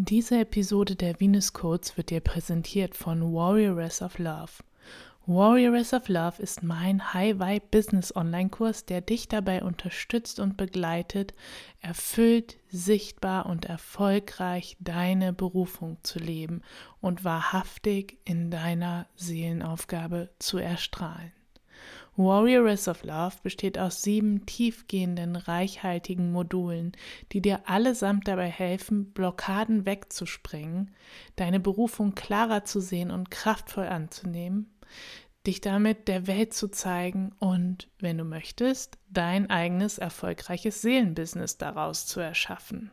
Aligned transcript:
Diese 0.00 0.38
Episode 0.38 0.94
der 0.94 1.18
Venus 1.18 1.52
Codes 1.52 1.96
wird 1.96 2.10
dir 2.10 2.20
präsentiert 2.20 2.94
von 2.94 3.34
Warrioress 3.34 4.00
of 4.00 4.20
Love. 4.20 4.52
Warrioress 5.26 5.92
of 5.92 6.06
Love 6.06 6.40
ist 6.40 6.62
mein 6.62 7.12
High-Vibe 7.12 7.66
Business 7.72 8.14
Online-Kurs, 8.14 8.84
der 8.84 9.00
dich 9.00 9.26
dabei 9.26 9.64
unterstützt 9.64 10.38
und 10.38 10.56
begleitet, 10.56 11.34
erfüllt, 11.80 12.58
sichtbar 12.68 13.46
und 13.46 13.64
erfolgreich 13.64 14.76
deine 14.78 15.32
Berufung 15.32 15.96
zu 16.04 16.20
leben 16.20 16.62
und 17.00 17.24
wahrhaftig 17.24 18.18
in 18.24 18.52
deiner 18.52 19.08
Seelenaufgabe 19.16 20.30
zu 20.38 20.58
erstrahlen. 20.58 21.32
Warrioress 22.18 22.88
of 22.88 23.04
Love 23.04 23.36
besteht 23.44 23.78
aus 23.78 24.02
sieben 24.02 24.44
tiefgehenden, 24.44 25.36
reichhaltigen 25.36 26.32
Modulen, 26.32 26.92
die 27.30 27.40
dir 27.40 27.68
allesamt 27.68 28.26
dabei 28.26 28.48
helfen, 28.48 29.12
Blockaden 29.12 29.86
wegzusprengen, 29.86 30.90
deine 31.36 31.60
Berufung 31.60 32.16
klarer 32.16 32.64
zu 32.64 32.80
sehen 32.80 33.12
und 33.12 33.30
kraftvoll 33.30 33.86
anzunehmen, 33.86 34.68
dich 35.46 35.60
damit 35.60 36.08
der 36.08 36.26
Welt 36.26 36.54
zu 36.54 36.68
zeigen 36.68 37.30
und, 37.38 37.88
wenn 38.00 38.18
du 38.18 38.24
möchtest, 38.24 38.98
dein 39.08 39.48
eigenes 39.48 39.98
erfolgreiches 39.98 40.82
Seelenbusiness 40.82 41.56
daraus 41.56 42.06
zu 42.06 42.18
erschaffen. 42.18 42.90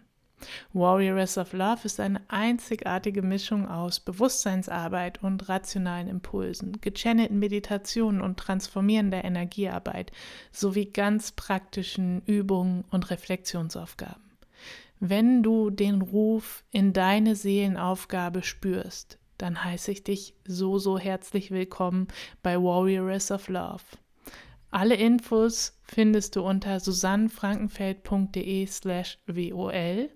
Warrioress 0.73 1.37
of 1.37 1.53
Love 1.53 1.81
ist 1.83 1.99
eine 1.99 2.21
einzigartige 2.27 3.21
Mischung 3.21 3.67
aus 3.67 3.99
Bewusstseinsarbeit 3.99 5.23
und 5.23 5.47
rationalen 5.47 6.07
Impulsen, 6.07 6.79
gechannelten 6.81 7.39
Meditationen 7.39 8.21
und 8.21 8.37
transformierender 8.37 9.23
Energiearbeit 9.23 10.11
sowie 10.51 10.85
ganz 10.85 11.31
praktischen 11.31 12.21
Übungen 12.25 12.83
und 12.91 13.09
Reflexionsaufgaben. 13.09 14.23
Wenn 14.99 15.43
du 15.43 15.69
den 15.69 16.01
Ruf 16.01 16.63
in 16.71 16.93
deine 16.93 17.35
Seelenaufgabe 17.35 18.43
spürst, 18.43 19.19
dann 19.37 19.63
heiße 19.63 19.91
ich 19.91 20.03
dich 20.03 20.35
so, 20.45 20.79
so 20.79 20.97
herzlich 20.97 21.51
willkommen 21.51 22.07
bei 22.41 22.55
Warrioress 22.55 23.31
of 23.31 23.49
Love. 23.49 23.83
Alle 24.75 24.95
Infos 24.95 25.79
findest 25.83 26.35
du 26.35 26.41
unter 26.41 26.81
susannenfrankenfeld.de 26.81 28.67
slash 28.67 29.17
wol. 29.25 30.09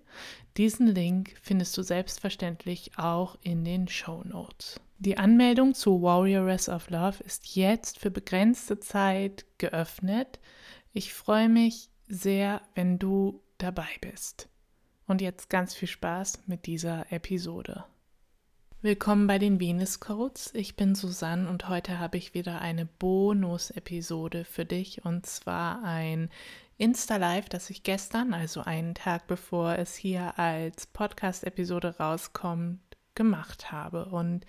Diesen 0.57 0.87
Link 0.87 1.33
findest 1.41 1.77
du 1.77 1.81
selbstverständlich 1.81 2.91
auch 2.97 3.37
in 3.41 3.63
den 3.63 3.87
Show 3.87 4.21
Notes. 4.25 4.81
Die 4.97 5.17
Anmeldung 5.17 5.75
zu 5.75 6.01
Warrioress 6.01 6.67
of 6.67 6.89
Love 6.89 7.23
ist 7.23 7.55
jetzt 7.55 7.99
für 7.99 8.11
begrenzte 8.11 8.81
Zeit 8.81 9.45
geöffnet. 9.59 10.41
Ich 10.91 11.13
freue 11.13 11.47
mich 11.47 11.89
sehr, 12.09 12.61
wenn 12.75 12.99
du 12.99 13.41
dabei 13.59 13.87
bist. 14.01 14.49
Und 15.07 15.21
jetzt 15.21 15.49
ganz 15.49 15.73
viel 15.73 15.87
Spaß 15.87 16.47
mit 16.47 16.65
dieser 16.65 17.09
Episode. 17.13 17.85
Willkommen 18.81 19.27
bei 19.27 19.39
den 19.39 19.59
Venus 19.59 19.99
Codes. 19.99 20.51
Ich 20.53 20.77
bin 20.77 20.95
Susanne 20.95 21.49
und 21.49 21.67
heute 21.67 21.99
habe 21.99 22.15
ich 22.15 22.33
wieder 22.33 22.61
eine 22.61 22.85
Bonus-Episode 22.85 24.45
für 24.45 24.63
dich 24.63 25.03
und 25.03 25.25
zwar 25.25 25.83
ein 25.83 26.29
Insta-Live, 26.77 27.49
das 27.49 27.69
ich 27.69 27.83
gestern, 27.83 28.33
also 28.33 28.61
einen 28.61 28.95
Tag 28.95 29.27
bevor 29.27 29.77
es 29.77 29.95
hier 29.95 30.39
als 30.39 30.87
Podcast-Episode 30.87 31.97
rauskommt, 31.99 32.79
gemacht 33.15 33.69
habe. 33.69 34.05
Und 34.05 34.45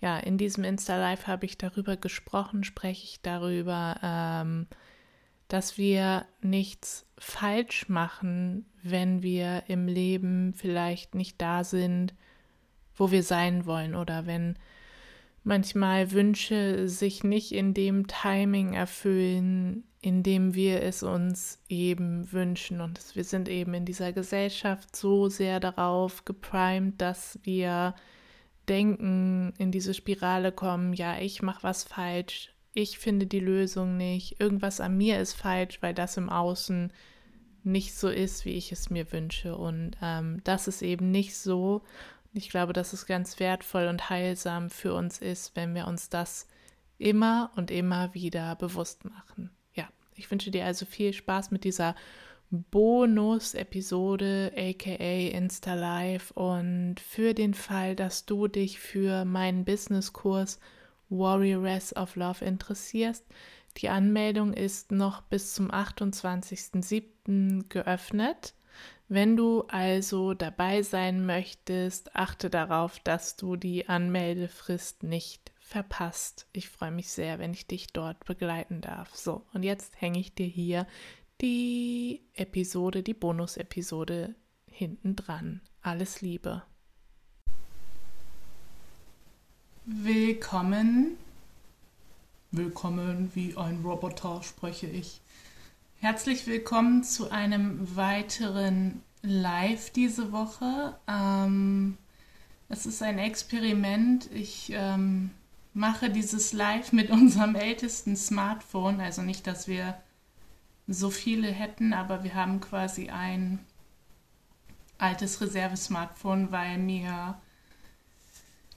ja, 0.00 0.16
in 0.16 0.38
diesem 0.38 0.62
Insta-Live 0.62 1.26
habe 1.26 1.46
ich 1.46 1.58
darüber 1.58 1.96
gesprochen, 1.96 2.62
spreche 2.62 3.02
ich 3.02 3.20
darüber, 3.20 3.96
ähm, 4.00 4.68
dass 5.48 5.76
wir 5.76 6.24
nichts 6.40 7.04
falsch 7.18 7.88
machen, 7.88 8.64
wenn 8.84 9.24
wir 9.24 9.64
im 9.66 9.88
Leben 9.88 10.54
vielleicht 10.54 11.16
nicht 11.16 11.42
da 11.42 11.64
sind, 11.64 12.14
wo 12.96 13.10
wir 13.10 13.22
sein 13.22 13.66
wollen 13.66 13.94
oder 13.94 14.26
wenn 14.26 14.56
manchmal 15.44 16.12
Wünsche 16.12 16.88
sich 16.88 17.24
nicht 17.24 17.52
in 17.52 17.74
dem 17.74 18.06
Timing 18.06 18.74
erfüllen, 18.74 19.84
in 20.00 20.22
dem 20.22 20.54
wir 20.54 20.82
es 20.82 21.02
uns 21.02 21.60
eben 21.68 22.32
wünschen. 22.32 22.80
Und 22.80 23.00
wir 23.14 23.24
sind 23.24 23.48
eben 23.48 23.74
in 23.74 23.84
dieser 23.84 24.12
Gesellschaft 24.12 24.94
so 24.94 25.28
sehr 25.28 25.60
darauf 25.60 26.24
geprimed, 26.24 27.00
dass 27.00 27.38
wir 27.42 27.94
denken, 28.68 29.54
in 29.58 29.72
diese 29.72 29.94
Spirale 29.94 30.52
kommen, 30.52 30.92
ja, 30.92 31.18
ich 31.18 31.42
mache 31.42 31.62
was 31.62 31.84
falsch, 31.84 32.52
ich 32.74 32.98
finde 32.98 33.26
die 33.26 33.40
Lösung 33.40 33.96
nicht, 33.96 34.40
irgendwas 34.40 34.80
an 34.80 34.96
mir 34.96 35.20
ist 35.20 35.34
falsch, 35.34 35.82
weil 35.82 35.94
das 35.94 36.16
im 36.16 36.30
Außen 36.30 36.92
nicht 37.64 37.94
so 37.94 38.08
ist, 38.08 38.44
wie 38.44 38.54
ich 38.54 38.72
es 38.72 38.90
mir 38.90 39.12
wünsche. 39.12 39.56
Und 39.56 39.92
ähm, 40.02 40.40
das 40.44 40.68
ist 40.68 40.82
eben 40.82 41.10
nicht 41.10 41.36
so. 41.36 41.82
Ich 42.34 42.48
glaube, 42.48 42.72
dass 42.72 42.92
es 42.92 43.06
ganz 43.06 43.40
wertvoll 43.40 43.88
und 43.88 44.08
heilsam 44.08 44.70
für 44.70 44.94
uns 44.94 45.18
ist, 45.18 45.54
wenn 45.54 45.74
wir 45.74 45.86
uns 45.86 46.08
das 46.08 46.46
immer 46.98 47.50
und 47.56 47.70
immer 47.70 48.14
wieder 48.14 48.56
bewusst 48.56 49.04
machen. 49.04 49.50
Ja, 49.74 49.88
ich 50.14 50.30
wünsche 50.30 50.50
dir 50.50 50.64
also 50.64 50.86
viel 50.86 51.12
Spaß 51.12 51.50
mit 51.50 51.64
dieser 51.64 51.94
Bonus-Episode, 52.50 54.52
aka 54.56 55.28
Insta 55.28 55.74
Live. 55.74 56.30
Und 56.32 56.96
für 57.00 57.34
den 57.34 57.54
Fall, 57.54 57.96
dass 57.96 58.26
du 58.26 58.48
dich 58.48 58.78
für 58.78 59.24
meinen 59.24 59.64
Business-Kurs 59.64 60.58
Warrioress 61.08 61.96
of 61.96 62.16
Love 62.16 62.44
interessierst, 62.44 63.24
die 63.78 63.88
Anmeldung 63.88 64.52
ist 64.52 64.92
noch 64.92 65.22
bis 65.22 65.54
zum 65.54 65.70
28.07. 65.70 67.68
geöffnet. 67.68 68.52
Wenn 69.14 69.36
du 69.36 69.64
also 69.68 70.32
dabei 70.32 70.80
sein 70.80 71.26
möchtest, 71.26 72.16
achte 72.16 72.48
darauf, 72.48 72.98
dass 73.00 73.36
du 73.36 73.56
die 73.56 73.86
Anmeldefrist 73.86 75.02
nicht 75.02 75.52
verpasst. 75.60 76.46
Ich 76.54 76.70
freue 76.70 76.92
mich 76.92 77.10
sehr, 77.10 77.38
wenn 77.38 77.52
ich 77.52 77.66
dich 77.66 77.88
dort 77.88 78.24
begleiten 78.24 78.80
darf. 78.80 79.14
So, 79.14 79.44
und 79.52 79.64
jetzt 79.64 80.00
hänge 80.00 80.18
ich 80.18 80.34
dir 80.34 80.46
hier 80.46 80.86
die 81.42 82.22
Episode, 82.32 83.02
die 83.02 83.12
Bonus-Episode 83.12 84.34
hinten 84.64 85.14
dran. 85.14 85.60
Alles 85.82 86.22
Liebe. 86.22 86.62
Willkommen. 89.84 91.18
Willkommen 92.50 93.30
wie 93.34 93.58
ein 93.58 93.82
Roboter 93.84 94.42
spreche 94.42 94.86
ich 94.86 95.20
Herzlich 96.02 96.48
willkommen 96.48 97.04
zu 97.04 97.30
einem 97.30 97.94
weiteren 97.94 99.04
Live 99.22 99.90
diese 99.90 100.32
Woche. 100.32 100.98
Ähm, 101.06 101.96
es 102.68 102.86
ist 102.86 103.04
ein 103.04 103.20
Experiment. 103.20 104.28
Ich 104.34 104.72
ähm, 104.74 105.30
mache 105.74 106.10
dieses 106.10 106.52
Live 106.52 106.92
mit 106.92 107.10
unserem 107.10 107.54
ältesten 107.54 108.16
Smartphone. 108.16 109.00
Also 109.00 109.22
nicht, 109.22 109.46
dass 109.46 109.68
wir 109.68 109.96
so 110.88 111.08
viele 111.08 111.46
hätten, 111.46 111.92
aber 111.92 112.24
wir 112.24 112.34
haben 112.34 112.60
quasi 112.60 113.08
ein 113.10 113.60
altes 114.98 115.40
Reserve-Smartphone, 115.40 116.50
weil 116.50 116.78
mir 116.78 117.40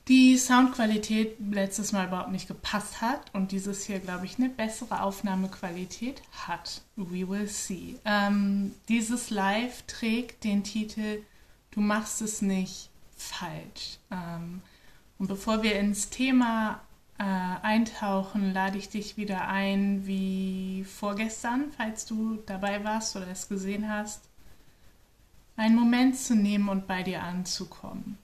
die 0.07 0.37
Soundqualität 0.37 1.37
letztes 1.49 1.91
Mal 1.91 2.07
überhaupt 2.07 2.31
nicht 2.31 2.47
gepasst 2.47 3.01
hat 3.01 3.33
und 3.33 3.51
dieses 3.51 3.85
hier, 3.85 3.99
glaube 3.99 4.25
ich, 4.25 4.37
eine 4.37 4.49
bessere 4.49 5.01
Aufnahmequalität 5.01 6.21
hat. 6.31 6.81
We 6.95 7.27
will 7.27 7.47
see. 7.47 7.97
Ähm, 8.05 8.73
dieses 8.87 9.31
Live 9.31 9.83
trägt 9.87 10.43
den 10.43 10.63
Titel 10.63 11.23
Du 11.71 11.81
machst 11.81 12.21
es 12.21 12.41
nicht 12.41 12.89
falsch. 13.17 13.97
Ähm, 14.11 14.61
und 15.17 15.27
bevor 15.27 15.63
wir 15.63 15.79
ins 15.79 16.09
Thema 16.09 16.81
äh, 17.17 17.23
eintauchen, 17.23 18.53
lade 18.53 18.77
ich 18.77 18.89
dich 18.89 19.17
wieder 19.17 19.47
ein, 19.47 20.05
wie 20.05 20.85
vorgestern, 20.85 21.71
falls 21.75 22.05
du 22.05 22.37
dabei 22.45 22.83
warst 22.83 23.15
oder 23.15 23.27
es 23.27 23.49
gesehen 23.49 23.89
hast, 23.89 24.29
einen 25.57 25.75
Moment 25.75 26.17
zu 26.17 26.35
nehmen 26.35 26.69
und 26.69 26.87
bei 26.87 27.03
dir 27.03 27.23
anzukommen. 27.23 28.17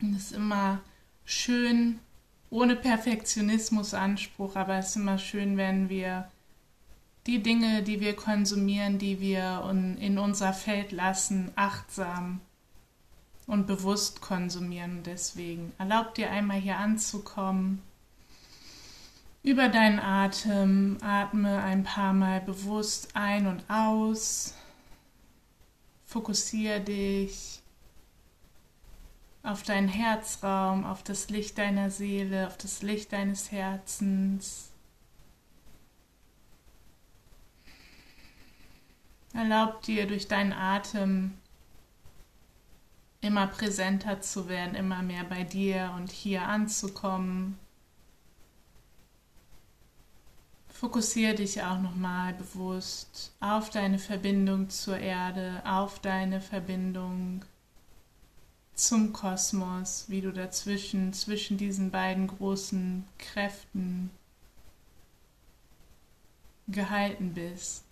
Es 0.00 0.16
ist 0.16 0.32
immer 0.32 0.80
schön, 1.24 1.98
ohne 2.50 2.76
Perfektionismusanspruch, 2.76 4.56
aber 4.56 4.76
es 4.76 4.90
ist 4.90 4.96
immer 4.96 5.18
schön, 5.18 5.56
wenn 5.56 5.88
wir 5.88 6.28
die 7.26 7.42
Dinge, 7.42 7.82
die 7.82 8.00
wir 8.00 8.14
konsumieren, 8.14 8.98
die 8.98 9.20
wir 9.20 9.68
in 9.98 10.18
unser 10.18 10.52
Feld 10.52 10.92
lassen, 10.92 11.50
achtsam 11.56 12.40
und 13.46 13.66
bewusst 13.66 14.20
konsumieren. 14.20 15.02
Deswegen 15.04 15.72
erlaub 15.78 16.14
dir 16.14 16.30
einmal 16.30 16.60
hier 16.60 16.76
anzukommen. 16.76 17.82
Über 19.42 19.68
deinen 19.68 19.98
Atem 19.98 20.98
atme 21.00 21.62
ein 21.62 21.84
paar 21.84 22.12
Mal 22.12 22.40
bewusst 22.40 23.10
ein 23.14 23.46
und 23.46 23.64
aus. 23.68 24.54
Fokussiere 26.04 26.80
dich 26.80 27.60
auf 29.46 29.62
deinen 29.62 29.88
Herzraum, 29.88 30.84
auf 30.84 31.04
das 31.04 31.30
Licht 31.30 31.58
deiner 31.58 31.88
Seele, 31.88 32.48
auf 32.48 32.56
das 32.56 32.82
Licht 32.82 33.12
deines 33.12 33.52
Herzens. 33.52 34.72
Erlaub 39.32 39.82
dir 39.82 40.08
durch 40.08 40.26
deinen 40.26 40.52
Atem 40.52 41.34
immer 43.20 43.46
präsenter 43.46 44.20
zu 44.20 44.48
werden, 44.48 44.74
immer 44.74 45.02
mehr 45.02 45.24
bei 45.24 45.44
dir 45.44 45.92
und 45.96 46.10
hier 46.10 46.42
anzukommen. 46.42 47.56
Fokussiere 50.68 51.34
dich 51.34 51.62
auch 51.62 51.78
nochmal 51.80 52.34
bewusst 52.34 53.32
auf 53.40 53.70
deine 53.70 53.98
Verbindung 53.98 54.70
zur 54.70 54.98
Erde, 54.98 55.62
auf 55.64 56.00
deine 56.00 56.40
Verbindung 56.40 57.44
zum 58.76 59.12
Kosmos, 59.12 60.04
wie 60.08 60.20
du 60.20 60.32
dazwischen, 60.32 61.12
zwischen 61.12 61.56
diesen 61.56 61.90
beiden 61.90 62.26
großen 62.26 63.04
Kräften 63.18 64.10
gehalten 66.68 67.32
bist. 67.34 67.84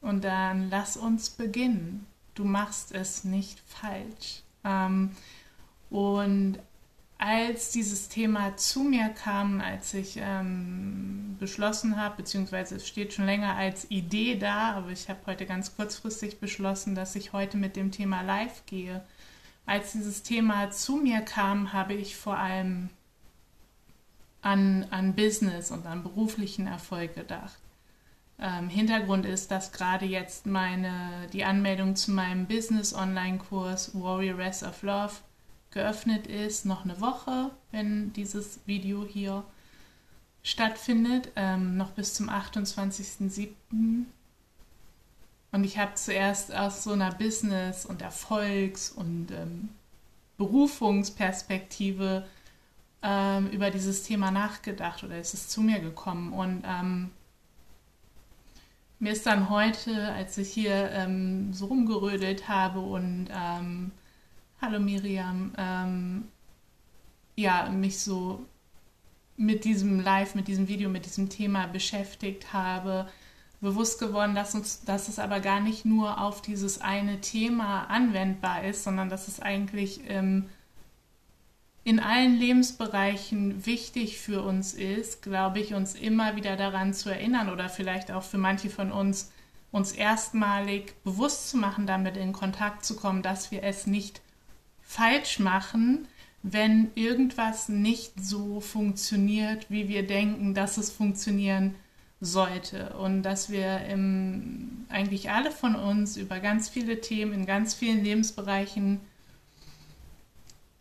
Und 0.00 0.24
dann 0.24 0.70
lass 0.70 0.96
uns 0.96 1.28
beginnen. 1.28 2.06
Du 2.34 2.44
machst 2.44 2.92
es 2.92 3.22
nicht 3.22 3.60
falsch. 3.60 4.42
Ähm, 4.64 5.10
und 5.90 6.58
als 7.20 7.70
dieses 7.70 8.08
Thema 8.08 8.56
zu 8.56 8.82
mir 8.82 9.10
kam, 9.10 9.60
als 9.60 9.92
ich 9.92 10.16
ähm, 10.16 11.36
beschlossen 11.38 12.00
habe, 12.00 12.16
beziehungsweise 12.16 12.76
es 12.76 12.88
steht 12.88 13.12
schon 13.12 13.26
länger 13.26 13.56
als 13.56 13.90
Idee 13.90 14.36
da, 14.36 14.72
aber 14.72 14.88
ich 14.88 15.10
habe 15.10 15.20
heute 15.26 15.44
ganz 15.44 15.76
kurzfristig 15.76 16.40
beschlossen, 16.40 16.94
dass 16.94 17.14
ich 17.16 17.34
heute 17.34 17.58
mit 17.58 17.76
dem 17.76 17.90
Thema 17.92 18.22
live 18.22 18.64
gehe. 18.64 19.04
Als 19.66 19.92
dieses 19.92 20.22
Thema 20.22 20.70
zu 20.70 20.96
mir 20.96 21.20
kam, 21.20 21.74
habe 21.74 21.92
ich 21.92 22.16
vor 22.16 22.38
allem 22.38 22.88
an, 24.40 24.86
an 24.88 25.14
Business 25.14 25.70
und 25.70 25.84
an 25.84 26.02
beruflichen 26.02 26.66
Erfolg 26.66 27.14
gedacht. 27.14 27.58
Ähm, 28.38 28.70
Hintergrund 28.70 29.26
ist, 29.26 29.50
dass 29.50 29.72
gerade 29.72 30.06
jetzt 30.06 30.46
meine, 30.46 31.28
die 31.34 31.44
Anmeldung 31.44 31.96
zu 31.96 32.12
meinem 32.12 32.46
Business-Online-Kurs 32.46 33.90
Warrioress 33.92 34.62
of 34.62 34.82
Love 34.82 35.12
geöffnet 35.70 36.26
ist, 36.26 36.66
noch 36.66 36.84
eine 36.84 37.00
Woche, 37.00 37.50
wenn 37.70 38.12
dieses 38.12 38.60
Video 38.66 39.06
hier 39.06 39.44
stattfindet, 40.42 41.30
ähm, 41.36 41.76
noch 41.76 41.90
bis 41.90 42.14
zum 42.14 42.28
28.07. 42.28 44.04
Und 45.52 45.64
ich 45.64 45.78
habe 45.78 45.94
zuerst 45.94 46.54
aus 46.54 46.84
so 46.84 46.92
einer 46.92 47.12
Business- 47.12 47.84
und 47.84 48.02
Erfolgs- 48.02 48.90
und 48.90 49.30
ähm, 49.32 49.68
Berufungsperspektive 50.38 52.26
ähm, 53.02 53.48
über 53.50 53.70
dieses 53.70 54.04
Thema 54.04 54.30
nachgedacht 54.30 55.04
oder 55.04 55.18
ist 55.18 55.34
es 55.34 55.48
zu 55.48 55.60
mir 55.60 55.80
gekommen. 55.80 56.32
Und 56.32 56.62
ähm, 56.64 57.10
mir 58.98 59.12
ist 59.12 59.26
dann 59.26 59.50
heute, 59.50 60.12
als 60.12 60.38
ich 60.38 60.52
hier 60.52 60.90
ähm, 60.92 61.52
so 61.52 61.66
rumgerödelt 61.66 62.48
habe 62.48 62.80
und 62.80 63.28
ähm, 63.32 63.90
Hallo 64.62 64.78
Miriam. 64.78 65.52
Ähm, 65.56 66.28
ja, 67.34 67.70
mich 67.70 67.98
so 67.98 68.44
mit 69.38 69.64
diesem 69.64 70.00
Live, 70.00 70.34
mit 70.34 70.48
diesem 70.48 70.68
Video, 70.68 70.90
mit 70.90 71.06
diesem 71.06 71.30
Thema 71.30 71.66
beschäftigt 71.66 72.52
habe, 72.52 73.08
bewusst 73.62 73.98
geworden, 73.98 74.34
dass, 74.34 74.54
uns, 74.54 74.84
dass 74.84 75.08
es 75.08 75.18
aber 75.18 75.40
gar 75.40 75.60
nicht 75.60 75.86
nur 75.86 76.20
auf 76.20 76.42
dieses 76.42 76.82
eine 76.82 77.22
Thema 77.22 77.84
anwendbar 77.84 78.64
ist, 78.64 78.84
sondern 78.84 79.08
dass 79.08 79.28
es 79.28 79.40
eigentlich 79.40 80.02
ähm, 80.08 80.50
in 81.82 81.98
allen 81.98 82.36
Lebensbereichen 82.38 83.64
wichtig 83.64 84.18
für 84.18 84.42
uns 84.42 84.74
ist, 84.74 85.22
glaube 85.22 85.60
ich, 85.60 85.72
uns 85.72 85.94
immer 85.94 86.36
wieder 86.36 86.56
daran 86.56 86.92
zu 86.92 87.08
erinnern 87.08 87.48
oder 87.48 87.70
vielleicht 87.70 88.10
auch 88.12 88.24
für 88.24 88.36
manche 88.36 88.68
von 88.68 88.92
uns, 88.92 89.32
uns 89.70 89.92
erstmalig 89.92 90.92
bewusst 91.02 91.48
zu 91.48 91.56
machen, 91.56 91.86
damit 91.86 92.18
in 92.18 92.34
Kontakt 92.34 92.84
zu 92.84 92.94
kommen, 92.94 93.22
dass 93.22 93.50
wir 93.50 93.62
es 93.62 93.86
nicht 93.86 94.20
falsch 94.90 95.38
machen, 95.38 96.08
wenn 96.42 96.90
irgendwas 96.96 97.68
nicht 97.68 98.12
so 98.20 98.60
funktioniert, 98.60 99.70
wie 99.70 99.88
wir 99.88 100.04
denken, 100.04 100.52
dass 100.52 100.78
es 100.78 100.90
funktionieren 100.90 101.76
sollte. 102.20 102.94
Und 102.98 103.22
dass 103.22 103.50
wir 103.50 103.84
im, 103.86 104.86
eigentlich 104.88 105.30
alle 105.30 105.52
von 105.52 105.76
uns 105.76 106.16
über 106.16 106.40
ganz 106.40 106.68
viele 106.68 107.00
Themen 107.00 107.32
in 107.32 107.46
ganz 107.46 107.72
vielen 107.74 108.02
Lebensbereichen 108.02 109.00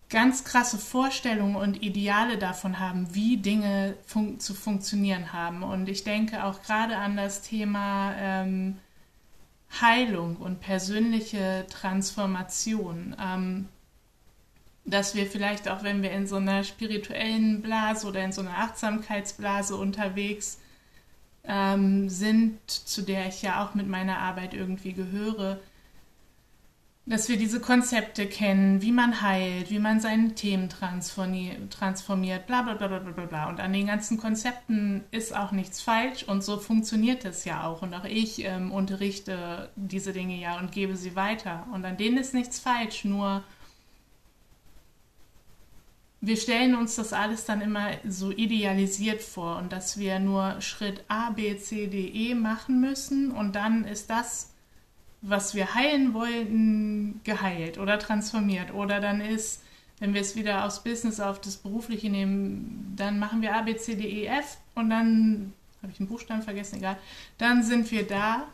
ganz 0.09 0.43
krasse 0.43 0.79
Vorstellungen 0.79 1.55
und 1.55 1.83
Ideale 1.83 2.39
davon 2.39 2.79
haben, 2.79 3.13
wie 3.13 3.37
Dinge 3.37 3.95
fun 4.07 4.39
zu 4.39 4.55
funktionieren 4.55 5.33
haben. 5.33 5.61
Und 5.61 5.87
ich 5.87 6.03
denke 6.03 6.45
auch 6.45 6.63
gerade 6.63 6.97
an 6.97 7.15
das 7.15 7.43
Thema 7.43 8.15
ähm, 8.17 8.77
Heilung 9.79 10.37
und 10.37 10.61
persönliche 10.61 11.67
Transformation. 11.69 13.15
Ähm, 13.21 13.67
dass 14.89 15.15
wir 15.15 15.25
vielleicht 15.25 15.69
auch, 15.69 15.83
wenn 15.83 16.01
wir 16.01 16.11
in 16.11 16.27
so 16.27 16.37
einer 16.37 16.63
spirituellen 16.63 17.61
Blase 17.61 18.07
oder 18.07 18.23
in 18.23 18.31
so 18.31 18.41
einer 18.41 18.57
Achtsamkeitsblase 18.57 19.75
unterwegs 19.75 20.59
ähm, 21.43 22.09
sind, 22.09 22.59
zu 22.69 23.01
der 23.01 23.27
ich 23.27 23.41
ja 23.41 23.63
auch 23.63 23.75
mit 23.75 23.87
meiner 23.87 24.19
Arbeit 24.19 24.53
irgendwie 24.53 24.93
gehöre, 24.93 25.59
dass 27.09 27.27
wir 27.27 27.37
diese 27.37 27.59
Konzepte 27.59 28.27
kennen, 28.27 28.83
wie 28.83 28.91
man 28.91 29.23
heilt, 29.23 29.71
wie 29.71 29.79
man 29.79 29.99
seine 29.99 30.35
Themen 30.35 30.69
transformiert, 30.69 32.45
bla 32.45 32.61
bla 32.61 32.75
bla 32.75 32.87
bla 32.87 32.99
bla 32.99 33.25
bla. 33.25 33.49
Und 33.49 33.59
an 33.59 33.73
den 33.73 33.87
ganzen 33.87 34.19
Konzepten 34.19 35.03
ist 35.09 35.35
auch 35.35 35.51
nichts 35.51 35.81
falsch 35.81 36.23
und 36.23 36.43
so 36.43 36.57
funktioniert 36.57 37.25
es 37.25 37.45
ja 37.45 37.63
auch. 37.63 37.81
Und 37.81 37.95
auch 37.95 38.05
ich 38.05 38.45
ähm, 38.45 38.71
unterrichte 38.71 39.69
diese 39.75 40.13
Dinge 40.13 40.35
ja 40.35 40.59
und 40.59 40.71
gebe 40.71 40.95
sie 40.95 41.15
weiter. 41.15 41.65
Und 41.73 41.83
an 41.83 41.97
denen 41.97 42.17
ist 42.17 42.35
nichts 42.35 42.59
falsch, 42.59 43.05
nur 43.05 43.43
wir 46.21 46.35
stellen 46.35 46.75
uns 46.75 46.95
das 46.95 47.13
alles 47.13 47.45
dann 47.45 47.61
immer 47.61 47.91
so 48.07 48.31
idealisiert 48.31 49.21
vor 49.21 49.57
und 49.57 49.71
dass 49.71 49.97
wir 49.97 50.19
nur 50.19 50.59
Schritt 50.59 51.03
A, 51.07 51.29
B, 51.29 51.57
C, 51.57 51.87
D, 51.87 52.07
E 52.07 52.35
machen 52.35 52.81
müssen 52.81 53.31
und 53.31 53.55
dann 53.55 53.85
ist 53.85 54.09
das, 54.09 54.53
was 55.21 55.55
wir 55.55 55.75
heilen 55.75 56.13
wollten, 56.13 57.21
geheilt 57.23 57.77
oder 57.77 57.99
transformiert. 57.99 58.73
Oder 58.73 58.99
dann 58.99 59.21
ist, 59.21 59.63
wenn 59.99 60.13
wir 60.13 60.21
es 60.21 60.35
wieder 60.35 60.65
aufs 60.65 60.83
Business, 60.83 61.19
auf 61.19 61.39
das 61.39 61.57
Berufliche 61.57 62.09
nehmen, 62.09 62.93
dann 62.97 63.19
machen 63.19 63.41
wir 63.41 63.55
A, 63.55 63.61
B, 63.61 63.77
C, 63.77 63.95
D, 63.95 64.03
E, 64.03 64.25
F 64.25 64.57
und 64.75 64.89
dann, 64.89 65.53
habe 65.81 65.93
ich 65.93 65.99
einen 65.99 66.09
Buchstaben 66.09 66.41
vergessen, 66.41 66.77
egal, 66.77 66.97
dann 67.37 67.63
sind 67.63 67.89
wir 67.91 68.05
da 68.05 68.47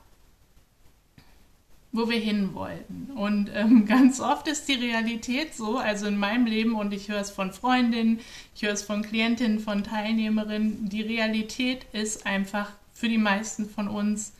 wo 1.95 2.09
wir 2.09 2.19
hin 2.19 2.53
wollten. 2.53 3.11
Und 3.15 3.49
ähm, 3.53 3.85
ganz 3.87 4.19
oft 4.19 4.47
ist 4.47 4.67
die 4.67 4.73
Realität 4.73 5.55
so, 5.55 5.77
also 5.77 6.07
in 6.07 6.17
meinem 6.17 6.45
Leben, 6.45 6.75
und 6.75 6.93
ich 6.93 7.09
höre 7.09 7.21
es 7.21 7.31
von 7.31 7.51
Freundinnen, 7.51 8.19
ich 8.55 8.63
höre 8.63 8.73
es 8.73 8.83
von 8.83 9.01
Klientinnen, 9.01 9.59
von 9.59 9.83
Teilnehmerinnen, 9.83 10.89
die 10.89 11.01
Realität 11.01 11.85
ist 11.93 12.25
einfach 12.25 12.71
für 12.93 13.09
die 13.09 13.17
meisten 13.17 13.69
von 13.69 13.87
uns 13.87 14.33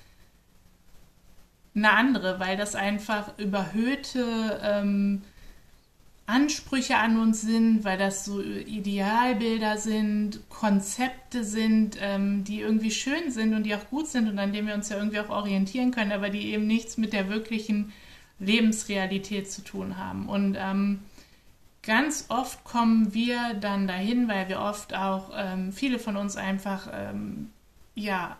eine 1.75 1.91
andere, 1.91 2.39
weil 2.39 2.55
das 2.55 2.75
einfach 2.75 3.37
überhöhte 3.37 4.61
ähm, 4.63 5.21
Ansprüche 6.27 6.97
an 6.97 7.19
uns 7.19 7.41
sind, 7.41 7.83
weil 7.83 7.99
das 7.99 8.25
so 8.25 8.41
Idealbilder 8.41 9.77
sind, 9.77 10.39
Konzepte 10.49 11.43
sind, 11.43 11.97
ähm, 12.01 12.43
die 12.43 12.61
irgendwie 12.61 12.89
schön 12.89 13.29
sind 13.29 13.53
und 13.53 13.63
die 13.63 13.75
auch 13.75 13.89
gut 13.89 14.07
sind 14.07 14.27
und 14.27 14.39
an 14.39 14.51
denen 14.51 14.67
wir 14.67 14.73
uns 14.73 14.89
ja 14.89 14.97
irgendwie 14.97 15.19
auch 15.19 15.29
orientieren 15.29 15.91
können, 15.91 16.11
aber 16.11 16.29
die 16.29 16.51
eben 16.51 16.65
nichts 16.65 16.97
mit 16.97 17.13
der 17.13 17.29
wirklichen 17.29 17.93
Lebensrealität 18.39 19.51
zu 19.51 19.63
tun 19.63 19.97
haben. 19.97 20.27
Und 20.27 20.57
ähm, 20.59 21.01
ganz 21.83 22.25
oft 22.29 22.63
kommen 22.63 23.13
wir 23.13 23.53
dann 23.53 23.87
dahin, 23.87 24.27
weil 24.27 24.49
wir 24.49 24.61
oft 24.61 24.95
auch, 24.95 25.31
ähm, 25.35 25.71
viele 25.71 25.99
von 25.99 26.17
uns 26.17 26.37
einfach, 26.37 26.89
ähm, 26.91 27.51
ja, 27.93 28.37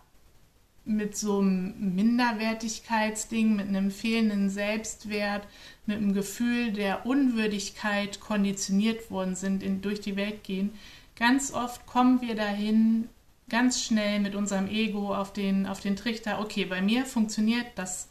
mit 0.86 1.18
so 1.18 1.40
einem 1.40 1.96
Minderwertigkeitsding, 1.96 3.56
mit 3.56 3.68
einem 3.68 3.92
fehlenden 3.92 4.50
Selbstwert, 4.50 5.48
mit 5.86 5.98
einem 5.98 6.14
Gefühl 6.14 6.72
der 6.72 7.06
Unwürdigkeit 7.06 8.20
konditioniert 8.20 9.10
worden 9.10 9.36
sind, 9.36 9.64
in, 9.64 9.82
durch 9.82 10.00
die 10.00 10.16
Welt 10.16 10.44
gehen. 10.44 10.72
Ganz 11.16 11.54
oft 11.54 11.86
kommen 11.86 12.22
wir 12.22 12.36
dahin, 12.36 13.10
ganz 13.50 13.84
schnell 13.84 14.20
mit 14.20 14.36
unserem 14.36 14.68
Ego 14.68 15.14
auf 15.14 15.34
den, 15.34 15.66
auf 15.66 15.80
den 15.80 15.96
Trichter, 15.96 16.40
okay, 16.40 16.66
bei 16.66 16.82
mir 16.82 17.06
funktioniert 17.06 17.68
das 17.76 18.10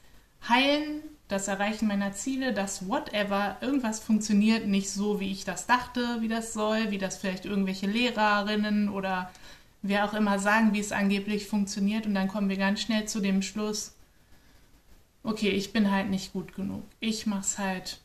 Heilen, 0.49 1.03
das 1.29 1.49
Erreichen 1.49 1.89
meiner 1.89 2.13
Ziele, 2.13 2.53
das 2.53 2.89
Whatever, 2.89 3.57
irgendwas 3.61 4.01
funktioniert 4.01 4.67
nicht 4.67 4.91
so, 4.91 5.21
wie 5.21 5.33
ich 5.33 5.45
das 5.45 5.67
dachte, 5.67 6.19
wie 6.21 6.29
das 6.29 6.53
soll, 6.53 6.91
wie 6.91 6.99
das 6.99 7.17
vielleicht 7.17 7.47
irgendwelche 7.47 7.87
Lehrerinnen 7.87 8.89
oder 8.89 9.31
wer 9.85 10.05
auch 10.05 10.15
immer 10.15 10.39
sagen, 10.39 10.73
wie 10.73 10.81
es 10.81 10.93
angeblich 10.93 11.47
funktioniert. 11.47 12.07
Und 12.07 12.15
dann 12.15 12.29
kommen 12.29 12.49
wir 12.49 12.57
ganz 12.57 12.81
schnell 12.81 13.07
zu 13.07 13.21
dem 13.21 13.43
Schluss, 13.43 13.95
okay, 15.23 15.51
ich 15.51 15.73
bin 15.73 15.91
halt 15.91 16.11
nicht 16.11 16.33
gut 16.33 16.55
genug. 16.55 16.83
Ich 17.01 17.27
mach's 17.27 17.59
halt. 17.59 18.01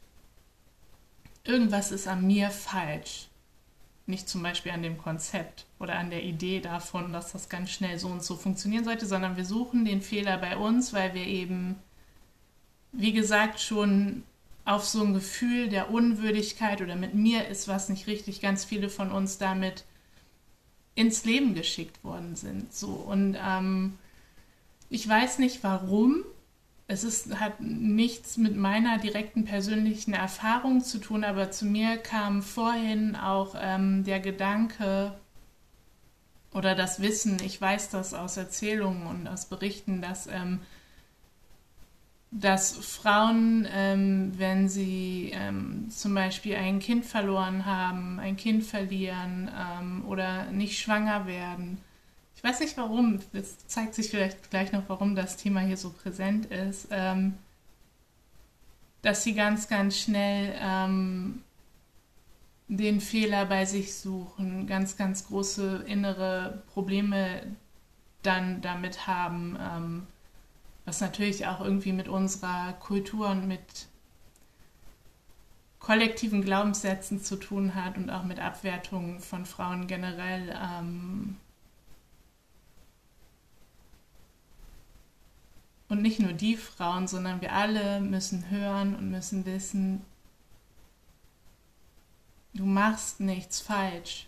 Irgendwas 1.44 1.92
ist 1.92 2.08
an 2.08 2.28
mir 2.28 2.52
falsch. 2.52 3.30
Nicht 4.06 4.30
zum 4.30 4.44
Beispiel 4.44 4.72
an 4.72 4.84
dem 4.84 4.98
Konzept 4.98 5.66
oder 5.80 5.98
an 5.98 6.10
der 6.10 6.24
Idee 6.24 6.60
davon, 6.60 7.14
dass 7.14 7.32
das 7.32 7.50
ganz 7.50 7.72
schnell 7.72 7.98
so 7.98 8.08
und 8.08 8.24
so 8.24 8.36
funktionieren 8.36 8.84
sollte, 8.84 9.06
sondern 9.06 9.38
wir 9.38 9.46
suchen 9.46 9.86
den 9.86 10.02
Fehler 10.02 10.38
bei 10.38 10.58
uns, 10.58 10.94
weil 10.94 11.14
wir 11.14 11.26
eben 11.26 11.76
wie 12.92 13.14
gesagt, 13.14 13.60
schon 13.60 14.24
auf 14.66 14.86
so 14.86 15.04
ein 15.04 15.14
Gefühl 15.14 15.70
der 15.70 15.92
Unwürdigkeit 15.92 16.82
oder 16.82 16.96
mit 16.96 17.14
mir 17.14 17.48
ist 17.48 17.68
was 17.68 17.90
nicht 17.90 18.08
richtig, 18.08 18.42
ganz 18.42 18.66
viele 18.66 18.90
von 18.90 19.12
uns 19.12 19.38
damit 19.38 19.84
ins 21.00 21.24
Leben 21.24 21.54
geschickt 21.54 22.04
worden 22.04 22.36
sind. 22.36 22.74
So 22.74 22.90
und 22.90 23.38
ähm, 23.42 23.98
ich 24.90 25.08
weiß 25.08 25.40
nicht 25.40 25.64
warum. 25.64 26.26
Es 26.88 27.04
ist, 27.04 27.40
hat 27.40 27.62
nichts 27.62 28.36
mit 28.38 28.58
meiner 28.58 28.98
direkten 28.98 29.46
persönlichen 29.46 30.14
Erfahrung 30.14 30.82
zu 30.82 30.98
tun, 30.98 31.24
aber 31.24 31.52
zu 31.52 31.66
mir 31.66 31.98
kam 31.98 32.42
vorhin 32.42 33.16
auch 33.16 33.56
ähm, 33.58 34.04
der 34.04 34.20
Gedanke 34.20 35.18
oder 36.52 36.76
das 36.76 37.00
Wissen, 37.00 37.38
ich 37.46 37.62
weiß 37.62 37.92
das 37.92 38.14
aus 38.14 38.36
Erzählungen 38.36 39.06
und 39.06 39.28
aus 39.28 39.46
Berichten, 39.46 40.02
dass 40.02 40.28
ähm, 40.28 40.60
dass 42.32 42.74
Frauen, 42.74 43.68
ähm, 43.72 44.34
wenn 44.38 44.70
sie 44.70 45.32
ähm, 45.34 45.90
zum 45.90 46.14
Beispiel 46.14 46.56
ein 46.56 46.80
Kind 46.80 47.06
verloren 47.06 47.66
haben, 47.66 48.20
ein 48.20 48.38
Kind 48.38 48.64
verlieren 48.64 49.50
ähm, 49.58 50.06
oder 50.08 50.46
nicht 50.52 50.80
schwanger 50.80 51.26
werden, 51.26 51.80
ich 52.36 52.44
weiß 52.44 52.62
nicht 52.62 52.78
warum, 52.78 53.20
es 53.34 53.68
zeigt 53.68 53.96
sich 53.96 54.10
vielleicht 54.10 54.50
gleich 54.50 54.72
noch, 54.72 54.84
warum 54.88 55.14
das 55.14 55.36
Thema 55.36 55.60
hier 55.60 55.76
so 55.76 55.90
präsent 55.90 56.46
ist, 56.46 56.88
ähm, 56.90 57.34
dass 59.02 59.24
sie 59.24 59.34
ganz, 59.34 59.68
ganz 59.68 59.98
schnell 59.98 60.56
ähm, 60.62 61.44
den 62.70 63.02
Fehler 63.02 63.46
bei 63.46 63.66
sich 63.66 63.96
suchen, 63.96 64.68
ganz, 64.68 64.96
ganz 64.96 65.28
große 65.28 65.84
innere 65.88 66.62
Probleme 66.74 67.42
dann 68.22 68.62
damit 68.62 69.08
haben 69.08 69.58
ähm, 69.60 70.08
was 70.90 71.02
natürlich 71.02 71.46
auch 71.46 71.62
irgendwie 71.62 71.92
mit 71.92 72.08
unserer 72.08 72.74
Kultur 72.74 73.30
und 73.30 73.48
mit 73.48 73.62
kollektiven 75.78 76.42
Glaubenssätzen 76.42 77.22
zu 77.22 77.36
tun 77.36 77.76
hat 77.76 77.96
und 77.96 78.10
auch 78.10 78.24
mit 78.24 78.40
Abwertungen 78.40 79.20
von 79.20 79.46
Frauen 79.46 79.86
generell. 79.86 80.58
Ähm 80.60 81.38
und 85.90 86.02
nicht 86.02 86.20
nur 86.20 86.34
die 86.34 86.58
Frauen, 86.58 87.08
sondern 87.08 87.40
wir 87.40 87.54
alle 87.54 88.02
müssen 88.02 88.50
hören 88.50 88.96
und 88.96 89.12
müssen 89.12 89.46
wissen, 89.46 90.02
du 92.56 92.66
machst 92.66 93.20
nichts 93.20 93.62
falsch, 93.62 94.28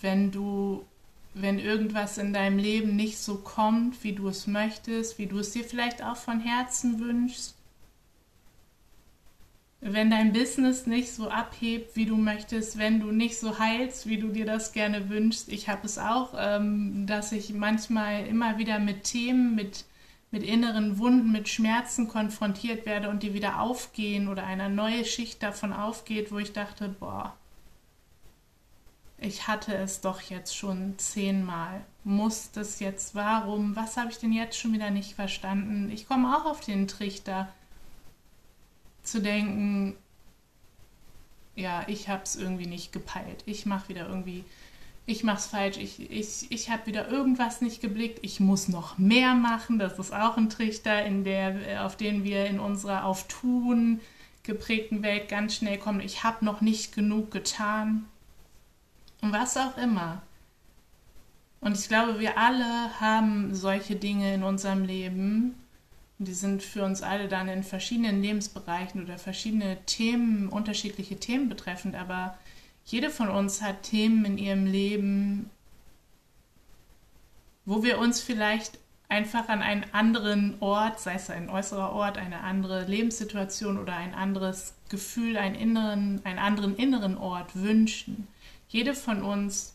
wenn 0.00 0.30
du 0.30 0.86
wenn 1.34 1.58
irgendwas 1.58 2.18
in 2.18 2.32
deinem 2.32 2.58
Leben 2.58 2.96
nicht 2.96 3.18
so 3.18 3.36
kommt, 3.36 4.04
wie 4.04 4.12
du 4.12 4.28
es 4.28 4.46
möchtest, 4.46 5.18
wie 5.18 5.26
du 5.26 5.38
es 5.38 5.52
dir 5.52 5.64
vielleicht 5.64 6.02
auch 6.02 6.16
von 6.16 6.40
Herzen 6.40 7.00
wünschst, 7.00 7.54
wenn 9.80 10.10
dein 10.10 10.32
Business 10.32 10.86
nicht 10.86 11.10
so 11.10 11.28
abhebt, 11.28 11.96
wie 11.96 12.06
du 12.06 12.16
möchtest, 12.16 12.78
wenn 12.78 13.00
du 13.00 13.10
nicht 13.10 13.38
so 13.38 13.58
heilst, 13.58 14.08
wie 14.08 14.18
du 14.18 14.28
dir 14.28 14.46
das 14.46 14.72
gerne 14.72 15.08
wünschst. 15.08 15.48
Ich 15.48 15.68
habe 15.68 15.86
es 15.86 15.98
auch, 15.98 16.34
ähm, 16.38 17.06
dass 17.08 17.32
ich 17.32 17.52
manchmal 17.52 18.24
immer 18.26 18.58
wieder 18.58 18.78
mit 18.78 19.02
Themen, 19.02 19.56
mit, 19.56 19.84
mit 20.30 20.44
inneren 20.44 20.98
Wunden, 20.98 21.32
mit 21.32 21.48
Schmerzen 21.48 22.06
konfrontiert 22.06 22.86
werde 22.86 23.08
und 23.08 23.24
die 23.24 23.34
wieder 23.34 23.60
aufgehen 23.60 24.28
oder 24.28 24.44
eine 24.44 24.70
neue 24.70 25.04
Schicht 25.04 25.42
davon 25.42 25.72
aufgeht, 25.72 26.30
wo 26.30 26.38
ich 26.38 26.52
dachte, 26.52 26.88
boah, 26.88 27.34
ich 29.22 29.46
hatte 29.46 29.74
es 29.74 30.00
doch 30.00 30.20
jetzt 30.20 30.56
schon 30.56 30.98
zehnmal. 30.98 31.84
Muss 32.04 32.50
das 32.50 32.80
jetzt, 32.80 33.14
warum, 33.14 33.76
was 33.76 33.96
habe 33.96 34.10
ich 34.10 34.18
denn 34.18 34.32
jetzt 34.32 34.58
schon 34.58 34.72
wieder 34.72 34.90
nicht 34.90 35.14
verstanden? 35.14 35.90
Ich 35.92 36.08
komme 36.08 36.36
auch 36.36 36.44
auf 36.44 36.60
den 36.60 36.88
Trichter 36.88 37.48
zu 39.02 39.20
denken, 39.20 39.96
ja, 41.54 41.84
ich 41.86 42.08
habe 42.08 42.22
es 42.24 42.36
irgendwie 42.36 42.66
nicht 42.66 42.92
gepeilt. 42.92 43.42
Ich 43.46 43.66
mache 43.66 43.90
wieder 43.90 44.08
irgendwie, 44.08 44.44
ich 45.06 45.22
mache 45.22 45.38
es 45.38 45.46
falsch. 45.46 45.76
Ich, 45.76 46.10
ich, 46.10 46.50
ich 46.50 46.70
habe 46.70 46.86
wieder 46.86 47.08
irgendwas 47.08 47.60
nicht 47.60 47.80
geblickt. 47.80 48.20
Ich 48.22 48.40
muss 48.40 48.68
noch 48.68 48.98
mehr 48.98 49.34
machen. 49.34 49.78
Das 49.78 49.98
ist 49.98 50.12
auch 50.12 50.36
ein 50.36 50.50
Trichter, 50.50 51.04
in 51.04 51.24
der, 51.24 51.84
auf 51.86 51.96
den 51.96 52.24
wir 52.24 52.46
in 52.46 52.58
unserer 52.58 53.04
auf 53.04 53.28
Tun 53.28 54.00
geprägten 54.42 55.02
Welt 55.04 55.28
ganz 55.28 55.54
schnell 55.54 55.78
kommen. 55.78 56.00
Ich 56.00 56.24
habe 56.24 56.44
noch 56.44 56.60
nicht 56.60 56.92
genug 56.92 57.30
getan 57.30 58.06
was 59.22 59.56
auch 59.56 59.76
immer. 59.78 60.20
Und 61.60 61.78
ich 61.78 61.88
glaube, 61.88 62.18
wir 62.18 62.38
alle 62.38 63.00
haben 63.00 63.54
solche 63.54 63.94
Dinge 63.94 64.34
in 64.34 64.42
unserem 64.42 64.84
Leben. 64.84 65.54
Die 66.18 66.34
sind 66.34 66.62
für 66.62 66.84
uns 66.84 67.02
alle 67.02 67.28
dann 67.28 67.48
in 67.48 67.62
verschiedenen 67.62 68.20
Lebensbereichen 68.20 69.02
oder 69.02 69.16
verschiedene 69.16 69.78
Themen, 69.86 70.48
unterschiedliche 70.48 71.16
Themen 71.16 71.48
betreffend. 71.48 71.94
Aber 71.94 72.36
jede 72.84 73.10
von 73.10 73.28
uns 73.28 73.62
hat 73.62 73.84
Themen 73.84 74.24
in 74.24 74.38
ihrem 74.38 74.66
Leben, 74.66 75.50
wo 77.64 77.84
wir 77.84 77.98
uns 77.98 78.20
vielleicht 78.20 78.78
einfach 79.08 79.48
an 79.48 79.62
einen 79.62 79.84
anderen 79.92 80.56
Ort, 80.60 80.98
sei 80.98 81.14
es 81.14 81.30
ein 81.30 81.48
äußerer 81.48 81.92
Ort, 81.92 82.18
eine 82.18 82.40
andere 82.40 82.86
Lebenssituation 82.86 83.78
oder 83.78 83.94
ein 83.94 84.14
anderes 84.14 84.74
Gefühl, 84.88 85.36
einen, 85.36 85.54
inneren, 85.54 86.20
einen 86.24 86.38
anderen 86.38 86.74
inneren 86.74 87.16
Ort 87.18 87.54
wünschen. 87.54 88.26
Jede 88.72 88.94
von 88.94 89.22
uns 89.22 89.74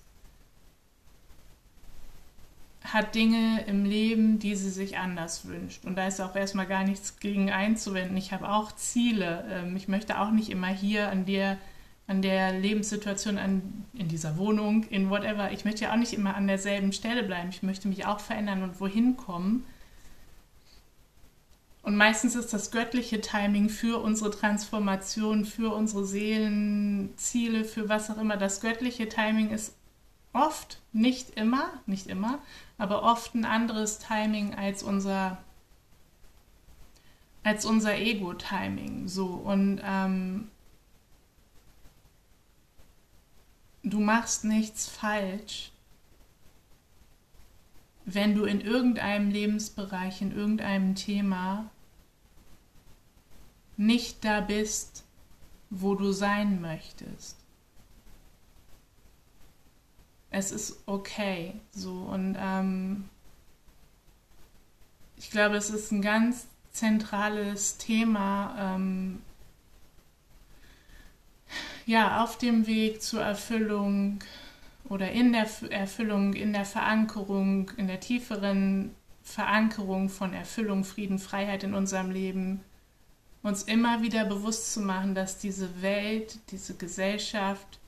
hat 2.84 3.13
Dinge 3.13 3.63
im 3.68 3.86
Leben, 3.86 4.39
die 4.39 4.56
sie 4.56 4.72
sich 4.72 4.98
anders 4.98 5.48
wünscht. 5.48 5.86
Und 5.86 5.96
da 6.00 6.08
ist 6.08 6.20
auch 6.20 6.36
erstmal 6.36 6.66
gar 6.66 6.84
nichts 6.84 7.20
gegen 7.20 7.51
einzuwenden. 7.51 8.18
Ich 8.18 8.34
habe 8.34 8.50
auch 8.50 8.72
Ziele. 8.72 9.46
Ähm, 9.51 9.75
ich 9.75 9.88
möchte 9.88 10.20
auch 10.20 10.32
nicht 10.32 10.50
immer 10.50 10.70
hier 10.70 11.12
an 11.12 11.25
der, 11.25 11.60
an 12.08 12.24
der 12.24 12.60
Lebenssituation, 12.60 13.38
an, 13.38 13.86
in 13.94 14.08
dieser 14.08 14.36
Wohnung, 14.36 14.86
in 14.86 15.12
whatever. 15.12 15.51
Ich 15.51 15.63
möchte 15.63 15.84
ja 15.84 15.92
auch 15.92 15.98
nicht 15.98 16.13
immer 16.13 16.36
an 16.36 16.48
derselben 16.48 16.92
Stelle 16.92 17.22
bleiben. 17.22 17.50
Ich 17.50 17.62
möchte 17.62 17.88
mich 17.88 18.08
auch 18.08 18.20
verändern 18.20 18.63
und 18.63 18.80
wohin 18.80 19.16
kommen. 19.16 19.63
Und 21.88 21.96
meistens 21.96 22.36
ist 22.36 22.51
das 22.51 22.72
göttliche 22.72 23.22
Timing 23.22 23.70
für 23.70 24.03
unsere 24.03 24.29
Transformation, 24.29 25.46
für 25.46 25.74
unsere 25.74 26.06
Seelenziele, 26.06 27.63
für 27.63 27.88
was 27.88 28.10
auch 28.10 28.17
immer. 28.17 28.36
Das 28.36 28.60
göttliche 28.60 29.08
Timing 29.08 29.51
ist 29.51 29.74
oft, 30.34 30.82
nicht 30.91 31.29
immer, 31.38 31.70
nicht 31.86 32.08
immer, 32.08 32.39
aber 32.77 33.03
oft 33.03 33.36
ein 33.36 33.46
anderes 33.46 34.00
Timing 34.00 34.53
als 34.53 34.84
unser 34.84 35.38
als 37.44 37.63
unser 37.63 37.96
Ego-Timing. 37.96 39.08
So 39.08 39.27
und 39.27 39.79
ähm, 39.82 40.50
du 43.84 44.01
machst 44.01 44.44
nichts 44.44 44.89
falsch, 44.89 45.72
wenn 48.03 48.36
du 48.36 48.44
in 48.44 48.60
irgendeinem 48.60 49.32
Lebensbereich, 49.32 50.22
in 50.22 50.36
irgendeinem 50.36 50.94
Thema 50.94 51.70
nicht 53.77 54.25
da 54.25 54.41
bist, 54.41 55.05
wo 55.69 55.96
du 55.96 56.12
sein 56.12 56.62
möchtest. 56.62 57.38
Es 60.29 60.51
ist 60.51 60.84
okay, 60.86 61.53
so 61.72 61.91
und 61.91 62.36
ähm, 62.38 63.10
ich 65.15 65.31
glaube, 65.31 65.55
es 65.55 65.69
ist 65.69 65.91
ein 65.91 66.01
ganz 66.01 66.48
zentrales 66.72 67.77
Thema, 67.77 68.75
ähm, 68.75 69.22
ja, 71.86 72.24
auf 72.24 72.38
dem 72.38 72.67
Weg 72.67 73.01
zur 73.01 73.22
Erfüllung 73.22 74.19
oder 74.89 75.12
in 75.12 75.31
der 75.31 75.48
Erfüllung, 75.69 76.34
in 76.34 76.53
der 76.53 76.65
Verankerung, 76.65 77.72
in 77.77 77.88
der 77.88 78.00
tieferen 78.00 78.93
Verankerung 79.24 80.10
von 80.10 80.34
Erfüllung, 80.34 80.84
Frieden, 80.84 81.19
Freiheit 81.19 81.63
in 81.63 81.74
unserem 81.74 82.12
Leben 82.12 82.62
uns 83.44 83.63
immer 83.63 84.01
wieder 84.01 84.25
bewusst 84.25 84.74
zu 84.74 84.82
machen, 84.82 85.15
dass 85.15 85.38
diese 85.38 85.82
Welt, 85.82 86.39
diese 86.51 86.75
Gesellschaft 86.75 87.79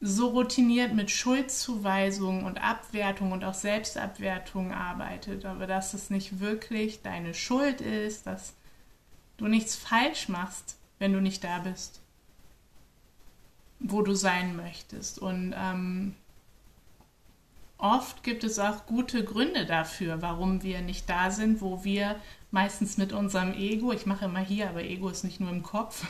so 0.00 0.28
routiniert 0.28 0.94
mit 0.94 1.10
Schuldzuweisungen 1.10 2.44
und 2.44 2.62
Abwertung 2.62 3.32
und 3.32 3.44
auch 3.44 3.54
Selbstabwertung 3.54 4.72
arbeitet, 4.72 5.44
aber 5.44 5.66
dass 5.66 5.92
es 5.92 6.08
nicht 6.08 6.40
wirklich 6.40 7.02
deine 7.02 7.34
Schuld 7.34 7.82
ist, 7.82 8.26
dass 8.26 8.54
du 9.36 9.46
nichts 9.46 9.76
falsch 9.76 10.28
machst, 10.28 10.78
wenn 10.98 11.12
du 11.12 11.20
nicht 11.20 11.44
da 11.44 11.58
bist, 11.58 12.00
wo 13.78 14.00
du 14.00 14.14
sein 14.14 14.56
möchtest. 14.56 15.18
Und 15.18 15.54
ähm, 15.54 16.14
oft 17.76 18.22
gibt 18.22 18.42
es 18.42 18.58
auch 18.58 18.86
gute 18.86 19.22
Gründe 19.22 19.66
dafür, 19.66 20.22
warum 20.22 20.62
wir 20.62 20.80
nicht 20.80 21.10
da 21.10 21.30
sind, 21.30 21.60
wo 21.60 21.84
wir 21.84 22.16
meistens 22.50 22.96
mit 22.96 23.12
unserem 23.12 23.52
Ego, 23.54 23.92
ich 23.92 24.06
mache 24.06 24.24
immer 24.24 24.40
hier, 24.40 24.68
aber 24.68 24.82
Ego 24.82 25.08
ist 25.08 25.24
nicht 25.24 25.40
nur 25.40 25.50
im 25.50 25.62
Kopf. 25.62 26.06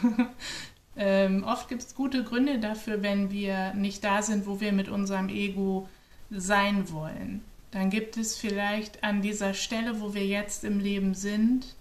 ähm, 0.97 1.45
oft 1.45 1.69
gibt 1.69 1.83
es 1.83 1.95
gute 1.95 2.25
Gründe 2.25 2.59
dafür, 2.59 3.03
wenn 3.03 3.31
wir 3.31 3.75
nicht 3.75 4.05
da 4.05 4.23
sind, 4.23 4.47
wo 4.47 4.61
wir 4.61 4.73
mit 4.73 4.89
unserem 4.89 5.29
Ego 5.29 5.89
sein 6.31 6.91
wollen. 6.93 7.43
dann 7.73 7.91
gibt 7.91 8.17
es 8.17 8.37
vielleicht 8.37 9.05
an 9.05 9.21
dieser 9.23 9.55
Stelle, 9.55 10.01
wo 10.01 10.15
wir 10.15 10.27
jetzt 10.27 10.65
im 10.65 10.81
Leben 10.81 11.15
sind, 11.15 11.75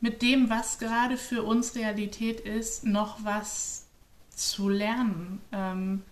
mit 0.00 0.20
dem, 0.20 0.50
was 0.50 0.78
gerade 0.78 1.16
für 1.16 1.42
uns 1.42 1.76
Realität 1.76 2.40
ist, 2.40 2.84
noch 2.84 3.24
was 3.24 3.86
zu 4.30 4.68
lernen, 4.68 5.40
ähm, 5.52 6.02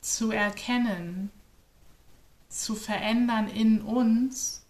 zu 0.00 0.30
erkennen, 0.30 1.30
zu 2.48 2.74
verändern 2.74 3.48
in 3.48 3.82
uns, 3.82 4.64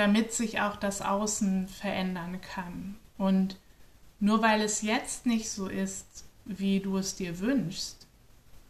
damit 0.00 0.32
sich 0.32 0.62
auch 0.62 0.76
das 0.76 1.02
Außen 1.02 1.68
verändern 1.68 2.40
kann. 2.40 2.96
Und 3.18 3.58
nur 4.18 4.40
weil 4.40 4.62
es 4.62 4.80
jetzt 4.80 5.26
nicht 5.26 5.50
so 5.50 5.68
ist, 5.68 6.24
wie 6.46 6.80
du 6.80 6.96
es 6.96 7.16
dir 7.16 7.38
wünschst, 7.38 8.06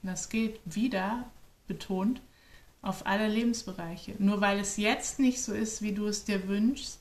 das 0.02 0.28
geht 0.28 0.58
wieder 0.64 1.30
betont 1.68 2.20
auf 2.82 3.06
alle 3.06 3.28
Lebensbereiche. 3.28 4.16
Nur 4.18 4.40
weil 4.40 4.58
es 4.58 4.76
jetzt 4.76 5.20
nicht 5.20 5.40
so 5.40 5.52
ist, 5.52 5.82
wie 5.82 5.92
du 5.92 6.08
es 6.08 6.25
dir 6.25 6.49
wünschst, 6.49 6.99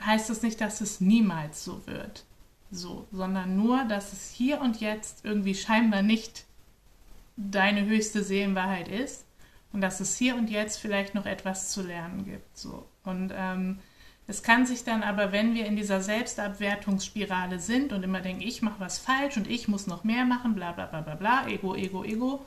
heißt 0.00 0.30
das 0.30 0.40
nicht, 0.40 0.58
dass 0.62 0.80
es 0.80 1.02
niemals 1.02 1.62
so 1.62 1.86
wird. 1.86 2.24
So, 2.70 3.06
sondern 3.12 3.56
nur, 3.56 3.84
dass 3.84 4.14
es 4.14 4.30
hier 4.30 4.62
und 4.62 4.80
jetzt 4.80 5.22
irgendwie 5.22 5.54
scheinbar 5.54 6.00
nicht 6.00 6.46
deine 7.36 7.84
höchste 7.84 8.24
Seelenwahrheit 8.24 8.88
ist 8.88 9.26
und 9.72 9.80
dass 9.80 10.00
es 10.00 10.16
hier 10.16 10.36
und 10.36 10.50
jetzt 10.50 10.78
vielleicht 10.78 11.14
noch 11.14 11.26
etwas 11.26 11.70
zu 11.70 11.82
lernen 11.82 12.24
gibt. 12.24 12.56
So. 12.56 12.86
Und 13.04 13.32
ähm, 13.34 13.78
es 14.26 14.42
kann 14.42 14.66
sich 14.66 14.84
dann 14.84 15.02
aber, 15.02 15.32
wenn 15.32 15.54
wir 15.54 15.66
in 15.66 15.76
dieser 15.76 16.00
Selbstabwertungsspirale 16.00 17.58
sind 17.58 17.92
und 17.92 18.02
immer 18.02 18.20
denken, 18.20 18.42
ich 18.42 18.62
mache 18.62 18.80
was 18.80 18.98
falsch 18.98 19.36
und 19.36 19.48
ich 19.48 19.68
muss 19.68 19.86
noch 19.86 20.04
mehr 20.04 20.24
machen, 20.24 20.54
bla 20.54 20.72
bla 20.72 20.86
bla 20.86 21.00
bla 21.00 21.14
bla, 21.14 21.48
Ego, 21.48 21.74
Ego, 21.74 22.04
Ego. 22.04 22.44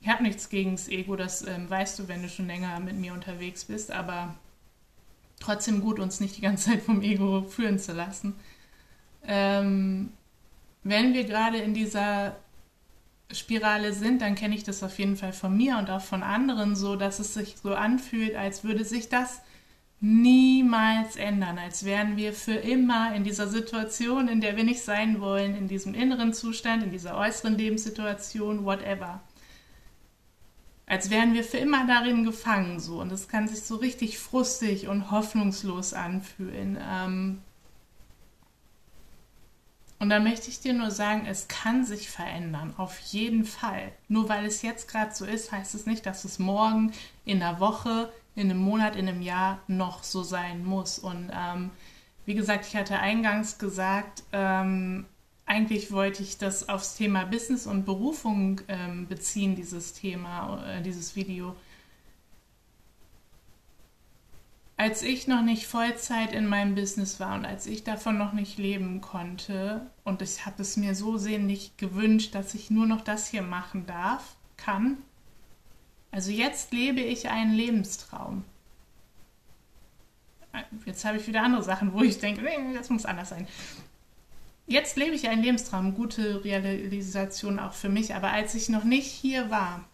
Ich 0.00 0.08
habe 0.08 0.22
nichts 0.22 0.48
gegen 0.48 0.72
das 0.72 0.88
Ego, 0.88 1.16
das 1.16 1.46
ähm, 1.46 1.70
weißt 1.70 1.98
du, 1.98 2.08
wenn 2.08 2.22
du 2.22 2.28
schon 2.28 2.46
länger 2.46 2.78
mit 2.80 2.96
mir 2.96 3.12
unterwegs 3.14 3.64
bist, 3.64 3.90
aber 3.90 4.34
trotzdem 5.40 5.80
gut, 5.80 5.98
uns 5.98 6.20
nicht 6.20 6.36
die 6.36 6.40
ganze 6.40 6.70
Zeit 6.70 6.82
vom 6.82 7.00
Ego 7.02 7.42
führen 7.42 7.78
zu 7.78 7.92
lassen. 7.92 8.34
Ähm, 9.26 10.12
wenn 10.82 11.14
wir 11.14 11.24
gerade 11.24 11.58
in 11.58 11.74
dieser 11.74 12.36
Spirale 13.34 13.92
sind, 13.92 14.22
dann 14.22 14.34
kenne 14.34 14.54
ich 14.54 14.64
das 14.64 14.82
auf 14.82 14.98
jeden 14.98 15.16
Fall 15.16 15.32
von 15.32 15.56
mir 15.56 15.78
und 15.78 15.90
auch 15.90 16.00
von 16.00 16.22
anderen 16.22 16.76
so, 16.76 16.96
dass 16.96 17.18
es 17.18 17.34
sich 17.34 17.56
so 17.62 17.74
anfühlt, 17.74 18.34
als 18.34 18.64
würde 18.64 18.84
sich 18.84 19.08
das 19.08 19.42
niemals 20.00 21.16
ändern, 21.16 21.58
als 21.58 21.84
wären 21.84 22.16
wir 22.16 22.32
für 22.32 22.54
immer 22.54 23.14
in 23.14 23.24
dieser 23.24 23.48
Situation, 23.48 24.28
in 24.28 24.40
der 24.40 24.56
wir 24.56 24.64
nicht 24.64 24.82
sein 24.82 25.20
wollen, 25.20 25.56
in 25.56 25.68
diesem 25.68 25.94
inneren 25.94 26.34
Zustand, 26.34 26.82
in 26.82 26.90
dieser 26.90 27.16
äußeren 27.16 27.56
Lebenssituation, 27.56 28.64
whatever 28.64 29.20
als 30.86 31.10
wären 31.10 31.32
wir 31.34 31.44
für 31.44 31.56
immer 31.58 31.86
darin 31.86 32.24
gefangen 32.24 32.78
so. 32.78 33.00
Und 33.00 33.10
das 33.10 33.28
kann 33.28 33.48
sich 33.48 33.62
so 33.62 33.76
richtig 33.76 34.18
frustig 34.18 34.88
und 34.88 35.10
hoffnungslos 35.10 35.94
anfühlen. 35.94 36.78
Ähm 36.80 37.42
und 39.98 40.10
da 40.10 40.20
möchte 40.20 40.50
ich 40.50 40.60
dir 40.60 40.74
nur 40.74 40.90
sagen, 40.90 41.26
es 41.26 41.48
kann 41.48 41.84
sich 41.84 42.10
verändern, 42.10 42.74
auf 42.76 42.98
jeden 42.98 43.44
Fall. 43.44 43.92
Nur 44.08 44.28
weil 44.28 44.44
es 44.44 44.62
jetzt 44.62 44.88
gerade 44.88 45.14
so 45.14 45.24
ist, 45.24 45.52
heißt 45.52 45.74
es 45.74 45.86
nicht, 45.86 46.04
dass 46.04 46.24
es 46.24 46.38
morgen, 46.38 46.92
in 47.24 47.42
einer 47.42 47.60
Woche, 47.60 48.12
in 48.34 48.50
einem 48.50 48.60
Monat, 48.60 48.96
in 48.96 49.08
einem 49.08 49.22
Jahr 49.22 49.60
noch 49.68 50.02
so 50.02 50.22
sein 50.22 50.64
muss. 50.64 50.98
Und 50.98 51.30
ähm, 51.32 51.70
wie 52.26 52.34
gesagt, 52.34 52.66
ich 52.66 52.76
hatte 52.76 52.98
eingangs 52.98 53.58
gesagt, 53.58 54.24
ähm, 54.32 55.06
eigentlich 55.46 55.92
wollte 55.92 56.22
ich 56.22 56.38
das 56.38 56.68
aufs 56.68 56.96
Thema 56.96 57.24
Business 57.24 57.66
und 57.66 57.84
Berufung 57.84 58.60
ähm, 58.68 59.06
beziehen, 59.06 59.54
dieses 59.54 59.92
Thema, 59.92 60.64
äh, 60.66 60.82
dieses 60.82 61.16
Video. 61.16 61.54
Als 64.76 65.02
ich 65.02 65.28
noch 65.28 65.42
nicht 65.42 65.66
Vollzeit 65.66 66.32
in 66.32 66.46
meinem 66.46 66.74
Business 66.74 67.20
war 67.20 67.36
und 67.36 67.44
als 67.44 67.66
ich 67.66 67.84
davon 67.84 68.18
noch 68.18 68.32
nicht 68.32 68.58
leben 68.58 69.00
konnte 69.00 69.86
und 70.02 70.20
ich 70.20 70.46
habe 70.46 70.62
es 70.62 70.76
mir 70.76 70.94
so 70.94 71.16
sehnlich 71.16 71.76
gewünscht, 71.76 72.34
dass 72.34 72.54
ich 72.54 72.70
nur 72.70 72.86
noch 72.86 73.02
das 73.02 73.28
hier 73.28 73.42
machen 73.42 73.86
darf, 73.86 74.36
kann. 74.56 74.98
Also 76.10 76.30
jetzt 76.30 76.72
lebe 76.72 77.00
ich 77.00 77.28
einen 77.28 77.54
Lebenstraum. 77.54 78.44
Jetzt 80.86 81.04
habe 81.04 81.18
ich 81.18 81.26
wieder 81.26 81.42
andere 81.42 81.62
Sachen, 81.62 81.92
wo 81.92 82.02
ich 82.02 82.18
denke, 82.18 82.42
nee, 82.42 82.74
das 82.74 82.90
muss 82.90 83.04
anders 83.04 83.28
sein 83.28 83.46
jetzt 84.66 84.96
lebe 84.96 85.14
ich 85.14 85.28
einen 85.28 85.42
Lebenstraum, 85.42 85.94
gute 85.94 86.44
Realisation 86.44 87.58
auch 87.58 87.72
für 87.72 87.88
mich. 87.88 88.14
Aber 88.14 88.30
als 88.30 88.54
ich 88.54 88.68
noch 88.68 88.84
nicht 88.84 89.06
hier 89.06 89.50
war, 89.50 89.84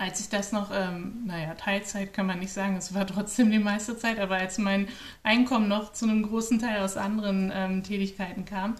als 0.00 0.18
ich 0.20 0.30
das 0.30 0.50
noch, 0.50 0.70
ähm, 0.72 1.24
naja, 1.26 1.54
Teilzeit 1.54 2.14
kann 2.14 2.26
man 2.26 2.38
nicht 2.38 2.52
sagen, 2.52 2.76
es 2.76 2.94
war 2.94 3.06
trotzdem 3.06 3.50
die 3.50 3.58
meiste 3.58 3.98
Zeit, 3.98 4.18
aber 4.18 4.36
als 4.36 4.56
mein 4.56 4.88
Einkommen 5.22 5.68
noch 5.68 5.92
zu 5.92 6.06
einem 6.06 6.22
großen 6.22 6.58
Teil 6.58 6.80
aus 6.82 6.96
anderen 6.96 7.52
ähm, 7.54 7.84
Tätigkeiten 7.84 8.46
kam, 8.46 8.76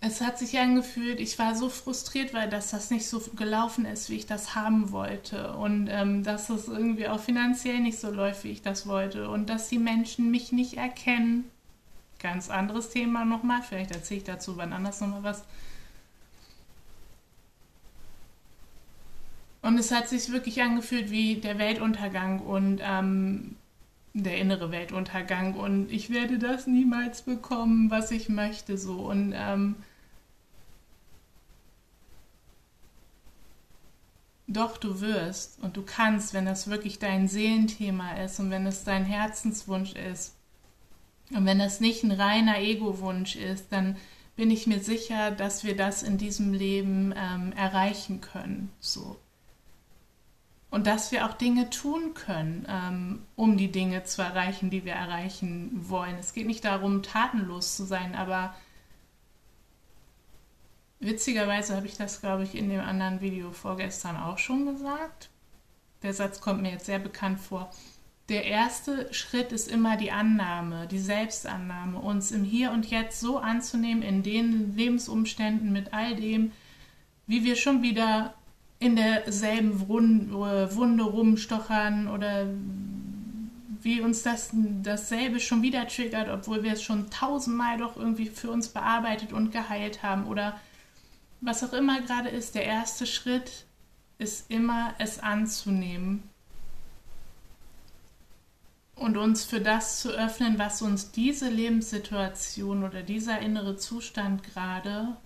es 0.00 0.22
hat 0.22 0.38
sich 0.38 0.58
angefühlt, 0.58 1.20
ich 1.20 1.38
war 1.38 1.54
so 1.54 1.68
frustriert, 1.68 2.32
weil 2.32 2.48
dass 2.48 2.70
das 2.70 2.90
nicht 2.90 3.06
so 3.06 3.20
gelaufen 3.36 3.84
ist, 3.84 4.08
wie 4.08 4.16
ich 4.16 4.26
das 4.26 4.54
haben 4.54 4.90
wollte. 4.90 5.52
Und 5.54 5.88
ähm, 5.90 6.22
dass 6.22 6.48
es 6.50 6.68
irgendwie 6.68 7.08
auch 7.08 7.20
finanziell 7.20 7.80
nicht 7.80 7.98
so 7.98 8.10
läuft, 8.10 8.44
wie 8.44 8.50
ich 8.52 8.62
das 8.62 8.86
wollte. 8.86 9.28
Und 9.28 9.48
dass 9.50 9.68
die 9.68 9.78
Menschen 9.78 10.30
mich 10.30 10.52
nicht 10.52 10.78
erkennen 10.78 11.44
ganz 12.20 12.48
anderes 12.48 12.88
Thema 12.88 13.26
nochmal. 13.26 13.62
Vielleicht 13.62 13.92
erzähle 13.92 14.18
ich 14.18 14.24
dazu 14.24 14.56
wann 14.56 14.72
anders 14.72 15.00
nochmal 15.00 15.22
was. 15.22 15.44
Und 19.64 19.78
es 19.78 19.90
hat 19.90 20.10
sich 20.10 20.30
wirklich 20.30 20.60
angefühlt 20.60 21.10
wie 21.10 21.36
der 21.36 21.58
Weltuntergang 21.58 22.40
und 22.40 22.82
ähm, 22.82 23.56
der 24.12 24.36
innere 24.36 24.70
Weltuntergang. 24.70 25.54
Und 25.54 25.90
ich 25.90 26.10
werde 26.10 26.38
das 26.38 26.66
niemals 26.66 27.22
bekommen, 27.22 27.90
was 27.90 28.10
ich 28.10 28.28
möchte. 28.28 28.76
So. 28.76 28.96
Und 29.08 29.32
ähm, 29.34 29.76
doch, 34.46 34.76
du 34.76 35.00
wirst 35.00 35.58
und 35.62 35.78
du 35.78 35.82
kannst, 35.82 36.34
wenn 36.34 36.44
das 36.44 36.68
wirklich 36.68 36.98
dein 36.98 37.26
Seelenthema 37.26 38.22
ist 38.22 38.38
und 38.40 38.50
wenn 38.50 38.66
es 38.66 38.84
dein 38.84 39.06
Herzenswunsch 39.06 39.94
ist, 39.94 40.34
und 41.30 41.46
wenn 41.46 41.58
das 41.58 41.80
nicht 41.80 42.04
ein 42.04 42.12
reiner 42.12 42.58
Ego-Wunsch 42.58 43.36
ist, 43.36 43.68
dann 43.70 43.96
bin 44.36 44.50
ich 44.50 44.66
mir 44.66 44.80
sicher, 44.80 45.30
dass 45.30 45.64
wir 45.64 45.74
das 45.74 46.02
in 46.02 46.18
diesem 46.18 46.52
Leben 46.52 47.14
ähm, 47.16 47.52
erreichen 47.52 48.20
können. 48.20 48.70
So. 48.78 49.16
Und 50.74 50.86
dass 50.86 51.12
wir 51.12 51.24
auch 51.24 51.34
Dinge 51.34 51.70
tun 51.70 52.14
können, 52.14 52.66
ähm, 52.68 53.22
um 53.36 53.56
die 53.56 53.70
Dinge 53.70 54.02
zu 54.02 54.22
erreichen, 54.22 54.70
die 54.70 54.84
wir 54.84 54.94
erreichen 54.94 55.70
wollen. 55.88 56.16
Es 56.16 56.32
geht 56.32 56.46
nicht 56.46 56.64
darum, 56.64 57.02
tatenlos 57.02 57.76
zu 57.76 57.84
sein, 57.84 58.14
aber 58.16 58.54
witzigerweise 60.98 61.76
habe 61.76 61.86
ich 61.86 61.96
das, 61.96 62.20
glaube 62.20 62.42
ich, 62.42 62.56
in 62.56 62.70
dem 62.70 62.80
anderen 62.80 63.20
Video 63.20 63.52
vorgestern 63.52 64.16
auch 64.16 64.38
schon 64.38 64.66
gesagt. 64.66 65.30
Der 66.02 66.12
Satz 66.12 66.40
kommt 66.40 66.62
mir 66.62 66.72
jetzt 66.72 66.86
sehr 66.86 66.98
bekannt 66.98 67.38
vor 67.38 67.70
der 68.28 68.44
erste 68.44 69.12
Schritt 69.12 69.52
ist 69.52 69.68
immer 69.68 69.96
die 69.96 70.10
Annahme, 70.10 70.86
die 70.86 70.98
Selbstannahme, 70.98 71.98
uns 71.98 72.30
im 72.32 72.42
Hier 72.42 72.70
und 72.70 72.90
Jetzt 72.90 73.20
so 73.20 73.38
anzunehmen, 73.38 74.02
in 74.02 74.22
den 74.22 74.74
Lebensumständen 74.74 75.72
mit 75.72 75.92
all 75.92 76.16
dem, 76.16 76.52
wie 77.26 77.44
wir 77.44 77.56
schon 77.56 77.82
wieder 77.82 78.34
in 78.84 78.96
derselben 78.96 79.88
Wunde 79.88 81.02
rumstochern 81.02 82.06
oder 82.06 82.46
wie 83.80 84.02
uns 84.02 84.22
das 84.22 84.50
dasselbe 84.52 85.40
schon 85.40 85.62
wieder 85.62 85.88
triggert, 85.88 86.28
obwohl 86.28 86.62
wir 86.62 86.74
es 86.74 86.82
schon 86.82 87.08
tausendmal 87.08 87.78
doch 87.78 87.96
irgendwie 87.96 88.26
für 88.26 88.50
uns 88.50 88.68
bearbeitet 88.68 89.32
und 89.32 89.52
geheilt 89.52 90.02
haben 90.02 90.26
oder 90.26 90.60
was 91.40 91.64
auch 91.64 91.72
immer 91.72 92.02
gerade 92.02 92.28
ist. 92.28 92.54
Der 92.54 92.64
erste 92.64 93.06
Schritt 93.06 93.64
ist 94.18 94.50
immer 94.50 94.92
es 94.98 95.18
anzunehmen 95.18 96.22
und 98.96 99.16
uns 99.16 99.44
für 99.44 99.62
das 99.62 100.00
zu 100.00 100.10
öffnen, 100.10 100.58
was 100.58 100.82
uns 100.82 101.10
diese 101.10 101.48
Lebenssituation 101.48 102.84
oder 102.84 103.02
dieser 103.02 103.38
innere 103.38 103.78
Zustand 103.78 104.42
gerade 104.42 105.16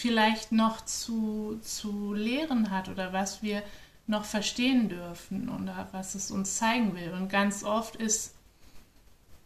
vielleicht 0.00 0.50
noch 0.50 0.84
zu, 0.84 1.58
zu 1.62 2.14
lehren 2.14 2.70
hat 2.70 2.88
oder 2.88 3.12
was 3.12 3.42
wir 3.42 3.62
noch 4.06 4.24
verstehen 4.24 4.88
dürfen 4.88 5.48
oder 5.48 5.88
was 5.92 6.14
es 6.14 6.30
uns 6.30 6.56
zeigen 6.56 6.94
will. 6.94 7.12
Und 7.12 7.28
ganz 7.28 7.62
oft 7.62 7.96
ist 7.96 8.34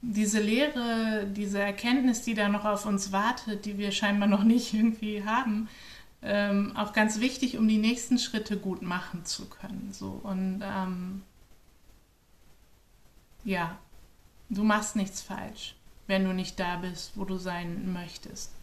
diese 0.00 0.40
Lehre, 0.40 1.26
diese 1.26 1.58
Erkenntnis, 1.58 2.22
die 2.22 2.34
da 2.34 2.48
noch 2.48 2.64
auf 2.64 2.86
uns 2.86 3.10
wartet, 3.10 3.64
die 3.64 3.78
wir 3.78 3.90
scheinbar 3.90 4.28
noch 4.28 4.44
nicht 4.44 4.72
irgendwie 4.72 5.24
haben, 5.24 5.68
ähm, 6.22 6.74
auch 6.76 6.92
ganz 6.92 7.20
wichtig, 7.20 7.58
um 7.58 7.66
die 7.68 7.78
nächsten 7.78 8.18
Schritte 8.18 8.56
gut 8.56 8.80
machen 8.80 9.24
zu 9.24 9.46
können. 9.46 9.90
So 9.92 10.20
und 10.22 10.62
ähm, 10.62 11.22
ja, 13.44 13.76
du 14.48 14.62
machst 14.62 14.94
nichts 14.94 15.20
falsch, 15.20 15.74
wenn 16.06 16.24
du 16.24 16.32
nicht 16.32 16.60
da 16.60 16.76
bist, 16.76 17.12
wo 17.16 17.24
du 17.24 17.36
sein 17.38 17.92
möchtest 17.92 18.53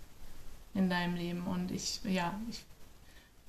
in 0.73 0.89
deinem 0.89 1.15
Leben. 1.15 1.43
Und 1.47 1.71
ich, 1.71 2.01
ja, 2.03 2.39
ich 2.49 2.63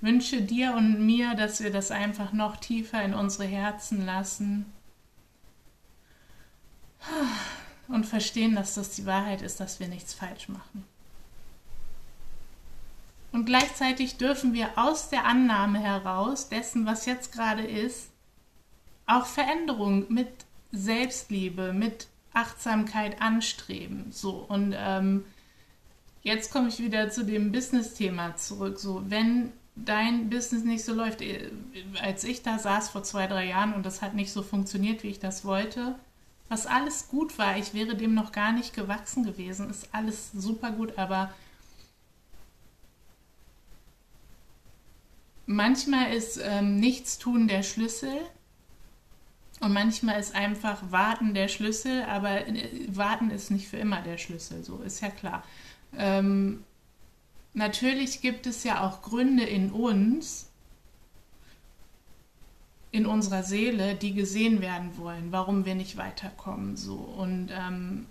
wünsche 0.01 0.43
dir 0.43 0.75
und 0.75 1.05
mir, 1.05 1.35
dass 1.35 1.63
wir 1.63 1.71
das 1.71 1.91
einfach 1.91 2.33
noch 2.33 2.57
tiefer 2.57 3.03
in 3.03 3.15
unsere 3.15 3.45
Herzen 3.45 4.05
lassen 4.05 4.67
und 7.89 8.07
verstehen, 8.07 8.55
dass 8.55 8.75
das 8.75 8.91
die 8.91 9.07
Wahrheit 9.07 9.43
ist, 9.43 9.61
dass 9.61 9.81
wir 9.81 9.89
nichts 9.89 10.15
falsch 10.15 10.49
machen. 10.49 10.85
Und 13.33 13.47
gleichzeitig 13.47 14.19
dürfen 14.19 14.53
wir 14.53 14.71
aus 14.77 15.09
der 15.09 15.25
Annahme 15.25 15.81
heraus 15.81 16.49
dessen, 16.49 16.85
was 16.85 17.07
jetzt 17.07 17.33
gerade 17.33 17.63
ist, 17.63 18.11
auch 19.07 19.27
Veränderung 19.27 20.13
mit 20.13 20.29
Selbstliebe, 20.71 21.73
mit 21.73 22.09
Achtsamkeit 22.35 23.21
anstreben. 23.21 24.11
So 24.11 24.33
und 24.49 24.75
ähm, 24.77 25.25
jetzt 26.23 26.53
komme 26.53 26.69
ich 26.69 26.79
wieder 26.79 27.11
zu 27.11 27.25
dem 27.25 27.53
Business-Thema 27.53 28.37
zurück. 28.37 28.79
So 28.79 29.03
wenn 29.09 29.53
dein 29.75 30.29
Business 30.31 30.65
nicht 30.65 30.85
so 30.85 30.95
läuft, 30.95 31.23
äh, 31.23 31.51
als 32.01 32.25
ich 32.25 32.43
da 32.43 32.59
saß 32.59 32.91
vor 32.91 33.03
zwei 33.03 33.27
drei 33.27 33.47
Jahren 33.47 33.75
und 33.75 33.87
das 33.87 34.03
hat 34.03 34.15
nicht 34.15 34.33
so 34.33 34.43
funktioniert, 34.43 35.03
wie 35.03 35.09
ich 35.09 35.19
das 35.19 35.45
wollte, 35.45 35.97
was 36.49 36.67
alles 36.67 37.09
gut 37.09 37.39
war, 37.39 37.57
ich 37.57 37.73
wäre 37.73 37.97
dem 37.97 38.15
noch 38.15 38.33
gar 38.33 38.53
nicht 38.53 38.75
gewachsen 38.75 39.25
gewesen, 39.25 39.71
ist 39.71 39.89
alles 39.93 40.31
super 40.33 40.71
gut, 40.71 40.99
aber 40.99 41.33
manchmal 45.47 46.13
ist 46.13 46.39
ähm, 46.43 46.79
Nichtstun 46.79 47.49
der 47.49 47.63
Schlüssel 47.63 48.13
und 49.61 49.73
manchmal 49.73 50.21
ist 50.21 50.35
einfach 50.35 50.83
Warten 50.91 51.33
der 51.33 51.49
Schlüssel, 51.49 52.03
aber 52.03 52.47
äh, 52.47 52.87
Warten 52.89 53.31
ist 53.31 53.51
nicht 53.51 53.69
für 53.69 53.79
immer 53.79 54.03
der 54.03 54.19
Schlüssel, 54.19 54.63
so 54.63 54.79
ist 54.83 55.01
ja 55.01 55.09
klar. 55.09 55.43
Ähm, 55.96 56.64
natürlich 57.55 58.20
gibt 58.20 58.46
es 58.46 58.64
ja 58.64 58.87
auch 58.87 59.02
Gründe 59.02 59.44
in 59.44 59.70
uns, 59.70 60.48
in 62.90 63.07
unserer 63.07 63.42
Seele, 63.42 63.94
die 63.94 64.12
gesehen 64.12 64.61
werden 64.61 64.96
wollen, 64.98 65.33
warum 65.33 65.64
wir 65.64 65.74
nicht 65.74 65.96
weiterkommen. 65.96 66.76
So. 66.76 66.94
Und 66.94 67.48
ähm, 67.50 68.07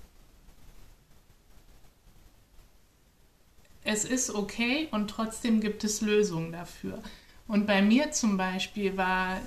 es 3.84 4.06
ist 4.06 4.32
okay 4.32 4.88
und 4.92 5.10
trotzdem 5.10 5.62
gibt 5.62 5.84
es 5.84 6.02
Lösungen 6.02 6.52
dafür. 6.52 7.02
Und 7.48 7.68
bei 7.68 7.82
mir 7.82 8.12
zum 8.12 8.38
Beispiel 8.38 8.98
war, 8.98 9.40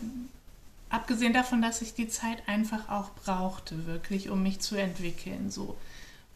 abgesehen 0.89 1.33
davon, 1.33 1.63
dass 1.63 1.83
ich 1.83 1.95
die 1.95 2.09
Zeit 2.09 2.49
einfach 2.49 2.89
auch 2.89 3.11
brauchte, 3.11 3.87
wirklich, 3.87 4.31
um 4.31 4.43
mich 4.43 4.61
zu 4.61 4.77
entwickeln, 4.77 5.51
so. 5.51 5.77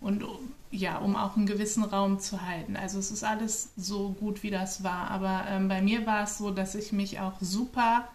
Und 0.01 0.25
ja, 0.71 0.99
um 0.99 1.17
auch 1.17 1.37
einen 1.37 1.47
gewissen 1.47 1.83
Raum 1.83 2.21
zu 2.21 2.43
halten. 2.43 2.77
Also 2.77 2.99
es 2.99 3.11
ist 3.11 3.25
alles 3.25 3.71
so 3.77 4.11
gut, 4.11 4.43
wie 4.43 4.51
das 4.51 4.85
war. 4.85 5.11
Aber 5.11 5.45
ähm, 5.49 5.69
bei 5.69 5.83
mir 5.83 6.07
war 6.07 6.25
es 6.25 6.39
so, 6.39 6.51
dass 6.51 6.75
ich 6.75 6.93
mich 6.93 7.21
auch 7.21 7.35
super 7.41 8.09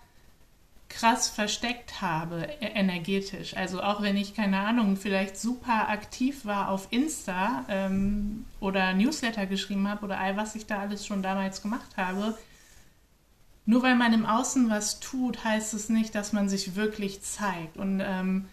krass 0.93 1.27
versteckt 1.27 2.01
habe, 2.01 2.47
e-, 2.61 2.65
energetisch. 2.65 3.57
Also 3.57 3.81
auch 3.81 4.01
wenn 4.01 4.15
ich, 4.15 4.35
keine 4.35 4.59
Ahnung, 4.59 4.95
vielleicht 4.95 5.37
super 5.37 5.89
aktiv 5.89 6.45
war 6.45 6.69
auf 6.69 6.87
Insta 6.91 7.65
ähm, 7.67 8.45
oder 8.59 8.93
Newsletter 8.93 9.45
geschrieben 9.45 9.87
habe 9.87 10.05
oder 10.05 10.19
all 10.19 10.37
was 10.37 10.55
ich 10.55 10.67
da 10.67 10.79
alles 10.79 11.05
schon 11.05 11.23
damals 11.23 11.61
gemacht 11.61 11.97
habe, 11.97 12.37
nur 13.65 13.81
weil 13.81 13.95
man 13.95 14.13
im 14.13 14.25
Außen 14.25 14.69
was 14.69 14.99
tut, 14.99 15.43
heißt 15.43 15.73
es 15.73 15.89
nicht, 15.89 16.15
dass 16.15 16.33
man 16.33 16.49
sich 16.49 16.75
wirklich 16.75 17.21
zeigt. 17.21 17.77
Und 17.77 18.01
ähm, 18.03 18.45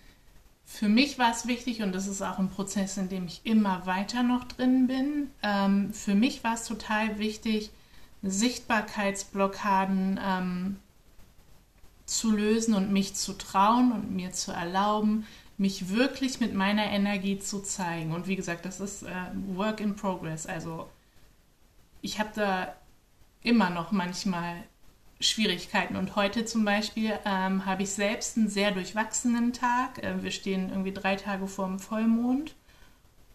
für 0.72 0.88
mich 0.88 1.18
war 1.18 1.32
es 1.32 1.48
wichtig, 1.48 1.82
und 1.82 1.92
das 1.92 2.06
ist 2.06 2.22
auch 2.22 2.38
ein 2.38 2.48
Prozess, 2.48 2.96
in 2.96 3.08
dem 3.08 3.26
ich 3.26 3.40
immer 3.42 3.86
weiter 3.86 4.22
noch 4.22 4.44
drin 4.44 4.86
bin, 4.86 5.28
ähm, 5.42 5.92
für 5.92 6.14
mich 6.14 6.44
war 6.44 6.54
es 6.54 6.64
total 6.64 7.18
wichtig, 7.18 7.70
Sichtbarkeitsblockaden 8.22 10.20
ähm, 10.22 10.76
zu 12.06 12.30
lösen 12.30 12.74
und 12.74 12.92
mich 12.92 13.16
zu 13.16 13.32
trauen 13.32 13.90
und 13.90 14.12
mir 14.12 14.30
zu 14.30 14.52
erlauben, 14.52 15.26
mich 15.58 15.88
wirklich 15.88 16.38
mit 16.38 16.54
meiner 16.54 16.84
Energie 16.84 17.40
zu 17.40 17.60
zeigen. 17.60 18.12
Und 18.12 18.28
wie 18.28 18.36
gesagt, 18.36 18.64
das 18.64 18.78
ist 18.78 19.02
äh, 19.02 19.10
Work 19.48 19.80
in 19.80 19.96
Progress. 19.96 20.46
Also 20.46 20.88
ich 22.00 22.20
habe 22.20 22.30
da 22.36 22.72
immer 23.42 23.70
noch 23.70 23.90
manchmal 23.90 24.62
Schwierigkeiten. 25.20 25.96
Und 25.96 26.16
heute 26.16 26.44
zum 26.44 26.64
Beispiel 26.64 27.12
ähm, 27.24 27.66
habe 27.66 27.82
ich 27.82 27.90
selbst 27.90 28.36
einen 28.36 28.48
sehr 28.48 28.70
durchwachsenen 28.70 29.52
Tag. 29.52 30.02
Äh, 30.02 30.22
wir 30.22 30.30
stehen 30.30 30.70
irgendwie 30.70 30.92
drei 30.92 31.16
Tage 31.16 31.46
vor 31.46 31.66
dem 31.66 31.78
Vollmond. 31.78 32.54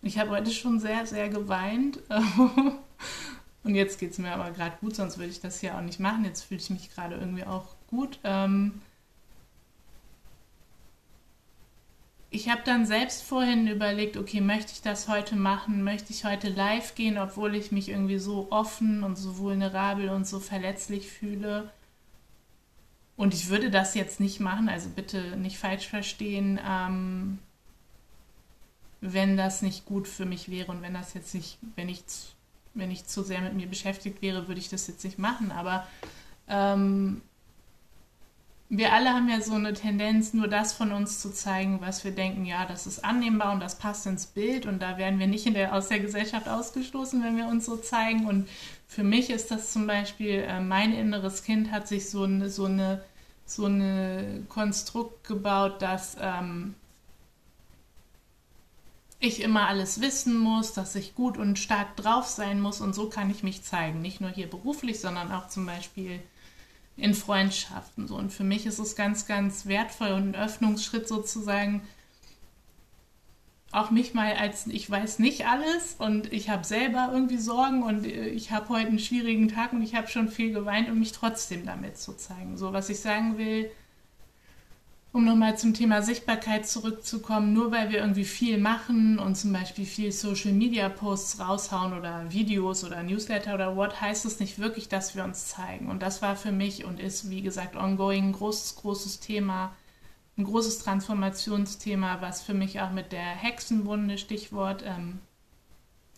Ich 0.02 0.18
habe 0.20 0.32
heute 0.32 0.52
schon 0.52 0.80
sehr, 0.80 1.06
sehr 1.06 1.30
geweint. 1.30 2.00
Und 3.64 3.74
jetzt 3.74 4.00
geht 4.00 4.12
es 4.12 4.18
mir 4.20 4.32
aber 4.32 4.52
gerade 4.52 4.78
gut, 4.80 4.96
sonst 4.96 5.18
würde 5.18 5.32
ich 5.32 5.42
das 5.42 5.60
hier 5.60 5.76
auch 5.76 5.82
nicht 5.82 6.00
machen. 6.00 6.26
Jetzt 6.26 6.44
fühle 6.44 6.60
ich 6.60 6.70
mich 6.70 6.94
gerade 6.94 7.16
irgendwie 7.16 7.46
auch 7.46 7.76
gut. 7.88 8.20
Ähm 8.24 8.82
ich 12.36 12.50
habe 12.50 12.62
dann 12.66 12.86
selbst 12.86 13.24
vorhin 13.24 13.68
überlegt, 13.68 14.18
okay, 14.18 14.42
möchte 14.42 14.74
ich 14.74 14.82
das 14.82 15.08
heute 15.08 15.36
machen? 15.36 15.84
Möchte 15.84 16.12
ich 16.12 16.26
heute 16.26 16.50
live 16.50 16.94
gehen, 16.94 17.18
obwohl 17.18 17.56
ich 17.56 17.72
mich 17.72 17.90
irgendwie 17.90 18.20
so 18.20 18.48
offen 18.52 19.04
und 19.04 19.16
so 19.16 19.38
vulnerabel 19.38 20.10
und 20.10 20.28
so 20.28 20.42
verletzlich 20.42 21.10
fühle? 21.10 21.72
Und 23.16 23.34
ich 23.34 23.48
würde 23.48 23.72
das 23.72 23.96
jetzt 23.96 24.20
nicht 24.20 24.42
machen, 24.42 24.68
also 24.68 24.90
bitte 24.90 25.38
nicht 25.38 25.58
falsch 25.58 25.88
verstehen, 25.88 26.60
ähm, 26.68 27.40
wenn 29.00 29.38
das 29.38 29.62
nicht 29.62 29.86
gut 29.86 30.06
für 30.08 30.26
mich 30.26 30.50
wäre 30.52 30.72
und 30.72 30.82
wenn 30.82 30.94
das 30.94 31.14
jetzt 31.14 31.34
nicht, 31.34 31.58
wenn 31.76 31.88
ich 31.88 32.04
wenn 32.74 32.92
ich 32.92 33.06
zu 33.06 33.24
sehr 33.24 33.40
mit 33.40 33.54
mir 33.54 33.68
beschäftigt 33.68 34.22
wäre, 34.22 34.50
würde 34.50 34.60
ich 34.60 34.68
das 34.68 34.88
jetzt 34.88 35.06
nicht 35.06 35.18
machen. 35.18 35.52
Aber 35.52 35.88
ähm, 36.50 37.22
wir 38.70 38.94
alle 38.94 39.12
haben 39.12 39.30
ja 39.30 39.42
so 39.42 39.54
eine 39.54 39.74
Tendenz, 39.74 40.34
nur 40.34 40.48
das 40.48 40.74
von 40.74 40.92
uns 40.92 41.20
zu 41.20 41.32
zeigen, 41.32 41.82
was 41.82 42.04
wir 42.04 42.12
denken, 42.12 42.46
ja, 42.46 42.66
das 42.66 42.88
ist 42.88 43.06
annehmbar 43.06 43.54
und 43.54 43.60
das 43.60 43.78
passt 43.78 44.08
ins 44.08 44.26
Bild 44.26 44.66
und 44.66 44.82
da 44.82 44.98
werden 44.98 45.20
wir 45.20 45.28
nicht 45.28 45.46
der, 45.54 45.76
aus 45.76 45.88
der 45.88 46.00
Gesellschaft 46.00 46.48
ausgestoßen, 46.48 47.24
wenn 47.24 47.38
wir 47.38 47.48
uns 47.48 47.66
so 47.66 47.78
zeigen. 47.78 48.26
Und 48.26 48.50
für 48.88 49.04
mich 49.04 49.30
ist 49.30 49.52
das 49.52 49.72
zum 49.72 49.86
Beispiel, 49.86 50.46
äh, 50.48 50.60
mein 50.62 50.94
inneres 50.94 51.44
Kind 51.44 51.72
hat 51.72 51.88
sich 51.88 52.10
so 52.10 52.24
eine, 52.24 52.50
so 52.50 52.66
eine, 52.66 53.04
so 53.46 53.66
eine 53.66 54.44
Konstrukt 54.50 55.28
gebaut, 55.28 55.84
dass 55.84 56.18
ähm, 56.20 56.74
ich 59.20 59.42
immer 59.42 59.68
alles 59.68 60.02
wissen 60.02 60.38
muss, 60.38 60.74
dass 60.74 60.96
ich 60.96 61.14
gut 61.14 61.38
und 61.38 61.60
stark 61.60 61.96
drauf 61.98 62.26
sein 62.28 62.60
muss 62.60 62.82
und 62.82 62.96
so 62.96 63.10
kann 63.10 63.30
ich 63.30 63.44
mich 63.44 63.64
zeigen. 63.64 64.02
Nicht 64.02 64.22
nur 64.22 64.32
hier 64.32 64.50
beruflich, 64.50 65.00
sondern 65.00 65.32
auch 65.32 65.50
zum 65.50 65.68
Beispiel 65.68 66.20
in 66.98 67.14
Freundschaften. 67.14 68.08
So. 68.08 68.16
Und 68.16 68.32
für 68.32 68.44
mich 68.44 68.66
ist 68.66 68.80
es 68.80 68.96
ganz, 68.96 69.28
ganz 69.28 69.66
wertvoll 69.66 70.12
und 70.12 70.30
ein 70.30 70.36
Öffnungsschritt 70.36 71.08
sozusagen, 71.08 71.82
auch 73.72 73.92
mich 73.92 74.14
mal 74.14 74.34
als 74.36 74.68
ich 74.68 74.90
weiß 74.90 75.20
nicht 75.20 75.48
alles 75.48 75.96
und 76.00 76.32
ich 76.32 76.50
habe 76.50 76.64
selber 76.64 77.10
irgendwie 77.12 77.38
Sorgen 77.38 77.84
und 77.84 78.06
ich 78.06 78.52
habe 78.52 78.70
heute 78.70 78.88
einen 78.88 79.00
schwierigen 79.00 79.50
Tag 79.50 79.74
und 79.74 79.82
ich 79.82 79.96
habe 79.96 80.08
schon 80.08 80.30
viel 80.30 80.54
geweint 80.54 80.90
und 80.90 81.00
mich 81.00 81.12
trotzdem 81.12 81.66
damit 81.66 81.98
zu 81.98 82.14
zeigen. 82.14 82.58
So, 82.58 82.72
was 82.72 82.90
ich 82.90 83.02
sagen 83.02 83.38
will, 83.38 83.70
um 85.16 85.24
nochmal 85.24 85.58
zum 85.58 85.74
Thema 85.74 86.02
Sichtbarkeit 86.02 86.68
zurückzukommen, 86.68 87.54
nur 87.54 87.72
weil 87.72 87.90
wir 87.90 88.00
irgendwie 88.00 88.26
viel 88.26 88.58
machen 88.58 89.18
und 89.18 89.36
zum 89.36 89.54
Beispiel 89.54 89.86
viel 89.86 90.12
Social 90.12 90.52
Media 90.52 90.90
Posts 90.90 91.40
raushauen 91.40 91.98
oder 91.98 92.30
Videos 92.34 92.84
oder 92.84 93.02
Newsletter 93.02 93.54
oder 93.56 93.78
what, 93.78 94.02
heißt 94.02 94.26
es 94.26 94.42
nicht 94.42 94.60
wirklich, 94.60 94.90
dass 94.90 95.16
wir 95.16 95.24
uns 95.24 95.48
zeigen. 95.48 95.88
Und 95.88 96.02
das 96.02 96.22
war 96.22 96.36
für 96.36 96.52
mich 96.52 96.84
und 96.84 97.00
ist, 97.00 97.30
wie 97.30 97.42
gesagt, 97.42 97.78
ongoing 97.78 98.26
ein 98.26 98.34
großes, 98.34 98.76
großes 98.76 99.22
Thema, 99.22 99.74
ein 100.38 100.44
großes 100.44 100.80
Transformationsthema, 100.80 102.18
was 102.20 102.42
für 102.42 102.54
mich 102.54 102.82
auch 102.82 102.92
mit 102.92 103.14
der 103.14 103.22
Hexenwunde, 103.22 104.18
Stichwort, 104.18 104.84
ähm, 104.86 105.20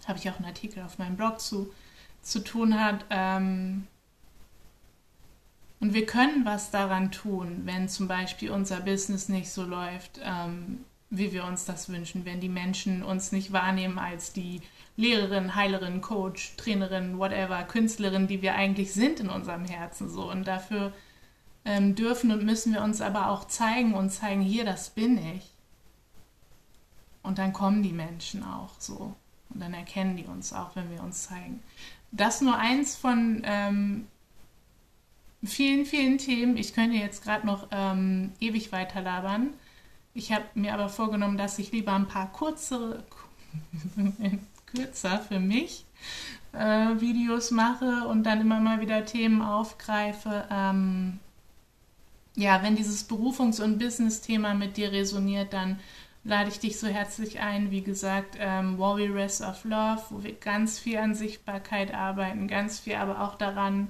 habe 0.08 0.18
ich 0.18 0.28
auch 0.28 0.38
einen 0.38 0.46
Artikel 0.46 0.82
auf 0.82 0.98
meinem 0.98 1.18
Blog 1.18 1.40
zu, 1.40 1.72
zu 2.24 2.44
tun 2.44 2.84
hat. 2.84 3.06
Ähm, 3.12 3.86
und 5.80 5.94
wir 5.94 6.06
können 6.06 6.44
was 6.46 6.72
daran 6.72 7.12
tun, 7.12 7.62
wenn 7.66 7.88
zum 7.88 8.08
Beispiel 8.08 8.52
unser 8.52 8.80
Business 8.80 9.30
nicht 9.30 9.52
so 9.52 9.64
läuft, 9.64 10.20
ähm, 10.24 10.86
wie 11.10 11.32
wir 11.32 11.46
uns 11.46 11.66
das 11.66 11.90
wünschen, 11.90 12.26
wenn 12.26 12.40
die 12.40 12.50
Menschen 12.50 13.04
uns 13.04 13.32
nicht 13.32 13.54
wahrnehmen 13.54 14.00
als 14.00 14.34
die 14.34 14.62
Lehrerin, 14.98 15.56
Heilerin, 15.56 16.02
Coach, 16.02 16.56
Trainerin, 16.58 17.20
whatever, 17.20 17.64
Künstlerin, 17.64 18.28
die 18.28 18.42
wir 18.42 18.56
eigentlich 18.56 18.94
sind 18.94 19.20
in 19.20 19.30
unserem 19.30 19.66
Herzen 19.66 20.10
so. 20.10 20.30
Und 20.30 20.48
dafür 20.48 20.92
ähm, 21.64 21.94
dürfen 21.94 22.32
und 22.32 22.44
müssen 22.44 22.74
wir 22.74 22.82
uns 22.82 23.00
aber 23.00 23.30
auch 23.30 23.46
zeigen 23.46 23.94
und 23.94 24.10
zeigen, 24.10 24.42
hier, 24.42 24.66
das 24.66 24.90
bin 24.90 25.18
ich. 25.36 25.54
Und 27.22 27.38
dann 27.38 27.54
kommen 27.54 27.84
die 27.84 27.94
Menschen 27.94 28.44
auch 28.44 28.74
so. 28.80 29.16
Und 29.50 29.62
dann 29.62 29.74
erkennen 29.74 30.18
die 30.18 30.26
uns 30.26 30.52
auch, 30.52 30.76
wenn 30.76 30.90
wir 30.90 31.04
uns 31.04 31.24
zeigen. 31.24 31.62
Das 32.12 32.42
nur 32.42 32.58
eins 32.58 32.96
von 32.96 33.42
ähm, 33.46 34.08
vielen, 35.44 35.86
vielen 35.86 36.18
Themen. 36.18 36.58
Ich 36.58 36.74
könnte 36.74 36.98
jetzt 36.98 37.24
gerade 37.24 37.46
noch 37.46 37.68
ähm, 37.72 38.32
ewig 38.40 38.72
weiter 38.72 39.02
labern. 39.02 39.54
Ich 40.14 40.32
habe 40.32 40.46
mir 40.56 40.74
aber 40.74 40.90
vorgenommen, 40.90 41.38
dass 41.38 41.60
ich 41.60 41.72
lieber 41.72 41.94
ein 41.94 42.08
paar 42.08 42.32
kurze, 42.32 43.04
kürzer 44.66 45.20
für 45.20 45.40
mich 45.40 45.86
äh, 46.54 47.00
Videos 47.00 47.52
mache 47.52 48.08
und 48.08 48.24
dann 48.24 48.42
immer 48.42 48.60
mal 48.60 48.82
wieder 48.82 49.06
Themen 49.06 49.42
aufgreife. 49.42 50.46
Ähm, 50.52 51.20
ja, 52.36 52.62
wenn 52.64 52.76
dieses 52.76 53.10
Berufungs- 53.10 53.62
und 53.62 53.80
Business-Thema 53.80 54.54
mit 54.54 54.78
dir 54.78 54.92
resoniert, 54.92 55.54
dann 55.54 55.80
lade 56.24 56.50
ich 56.50 56.60
dich 56.60 56.80
so 56.80 56.88
herzlich 56.88 57.40
ein. 57.40 57.72
Wie 57.72 57.82
gesagt, 57.82 58.38
ähm, 58.40 58.78
Warriors 58.78 59.42
of 59.42 59.64
Love, 59.64 60.02
wo 60.10 60.24
wir 60.24 60.34
ganz 60.34 60.78
viel 60.78 60.98
an 60.98 61.16
Sichtbarkeit 61.16 61.94
arbeiten, 61.94 62.48
ganz 62.48 62.80
viel 62.80 62.96
aber 62.96 63.22
auch 63.22 63.36
daran, 63.36 63.90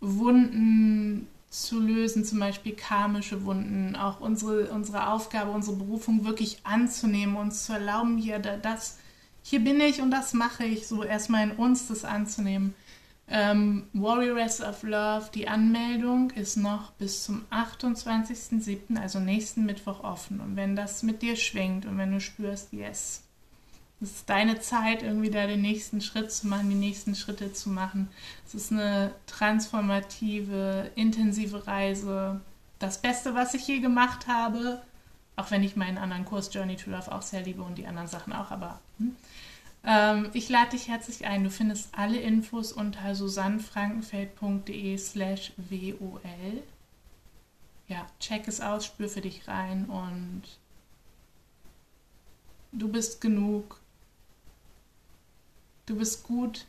Wunden 0.00 1.26
zu 1.50 1.80
lösen, 1.80 2.24
zum 2.24 2.38
Beispiel 2.38 2.74
karmische 2.74 3.44
Wunden, 3.44 3.96
auch 3.96 4.20
unsere, 4.20 4.70
unsere 4.70 5.08
Aufgabe, 5.08 5.50
unsere 5.50 5.76
Berufung 5.76 6.24
wirklich 6.24 6.60
anzunehmen, 6.64 7.36
uns 7.36 7.64
zu 7.64 7.72
erlauben, 7.72 8.18
hier 8.18 8.38
das 8.38 8.98
hier 9.42 9.60
bin 9.60 9.80
ich 9.80 10.02
und 10.02 10.10
das 10.10 10.34
mache 10.34 10.64
ich, 10.64 10.86
so 10.86 11.02
erstmal 11.02 11.44
in 11.44 11.56
uns 11.56 11.88
das 11.88 12.04
anzunehmen. 12.04 12.74
Ähm, 13.30 13.86
Warriors 13.94 14.60
of 14.60 14.82
Love, 14.82 15.30
die 15.34 15.48
Anmeldung 15.48 16.30
ist 16.32 16.56
noch 16.56 16.92
bis 16.92 17.24
zum 17.24 17.46
28.07., 17.50 18.98
also 19.00 19.20
nächsten 19.20 19.64
Mittwoch 19.64 20.04
offen. 20.04 20.40
Und 20.40 20.56
wenn 20.56 20.76
das 20.76 21.02
mit 21.02 21.22
dir 21.22 21.34
schwingt 21.36 21.86
und 21.86 21.96
wenn 21.96 22.12
du 22.12 22.20
spürst, 22.20 22.72
yes, 22.72 23.22
es 24.00 24.12
ist 24.12 24.30
deine 24.30 24.60
Zeit, 24.60 25.02
irgendwie 25.02 25.30
da 25.30 25.46
den 25.46 25.60
nächsten 25.60 26.00
Schritt 26.00 26.30
zu 26.30 26.46
machen, 26.46 26.70
die 26.70 26.76
nächsten 26.76 27.16
Schritte 27.16 27.52
zu 27.52 27.68
machen. 27.68 28.08
Es 28.46 28.54
ist 28.54 28.70
eine 28.70 29.12
transformative, 29.26 30.92
intensive 30.94 31.66
Reise. 31.66 32.40
Das 32.78 33.02
Beste, 33.02 33.34
was 33.34 33.54
ich 33.54 33.66
je 33.66 33.80
gemacht 33.80 34.28
habe, 34.28 34.80
auch 35.34 35.50
wenn 35.50 35.64
ich 35.64 35.74
meinen 35.74 35.98
anderen 35.98 36.24
Kurs 36.24 36.54
Journey 36.54 36.76
to 36.76 36.90
Love 36.90 37.10
auch 37.12 37.22
sehr 37.22 37.42
liebe 37.42 37.62
und 37.62 37.76
die 37.76 37.88
anderen 37.88 38.06
Sachen 38.08 38.32
auch, 38.32 38.52
aber 38.52 38.78
hm. 38.98 39.16
ähm, 39.84 40.30
ich 40.32 40.48
lade 40.48 40.70
dich 40.70 40.86
herzlich 40.88 41.26
ein. 41.26 41.42
Du 41.42 41.50
findest 41.50 41.88
alle 41.92 42.20
Infos 42.20 42.72
unter 42.72 43.16
susannfrankenfeld.de 43.16 44.96
slash 44.96 45.52
wol. 45.56 46.20
Ja, 47.88 48.06
check 48.20 48.46
es 48.46 48.60
aus, 48.60 48.86
spür 48.86 49.08
für 49.08 49.22
dich 49.22 49.48
rein 49.48 49.86
und 49.86 50.42
du 52.70 52.88
bist 52.88 53.20
genug. 53.20 53.80
Du 55.88 55.96
bist 55.96 56.22
gut, 56.22 56.66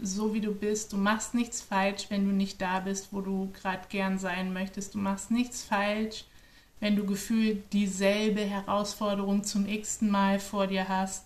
so 0.00 0.32
wie 0.34 0.40
du 0.40 0.54
bist. 0.54 0.92
Du 0.92 0.96
machst 0.96 1.34
nichts 1.34 1.60
falsch, 1.60 2.06
wenn 2.10 2.24
du 2.24 2.30
nicht 2.30 2.62
da 2.62 2.78
bist, 2.78 3.08
wo 3.10 3.20
du 3.20 3.50
gerade 3.60 3.88
gern 3.88 4.20
sein 4.20 4.52
möchtest. 4.52 4.94
Du 4.94 4.98
machst 4.98 5.32
nichts 5.32 5.64
falsch, 5.64 6.24
wenn 6.78 6.94
du 6.94 7.04
gefühlt 7.04 7.72
dieselbe 7.72 8.42
Herausforderung 8.42 9.42
zum 9.42 9.66
x-ten 9.66 10.10
Mal 10.10 10.38
vor 10.38 10.68
dir 10.68 10.88
hast. 10.88 11.24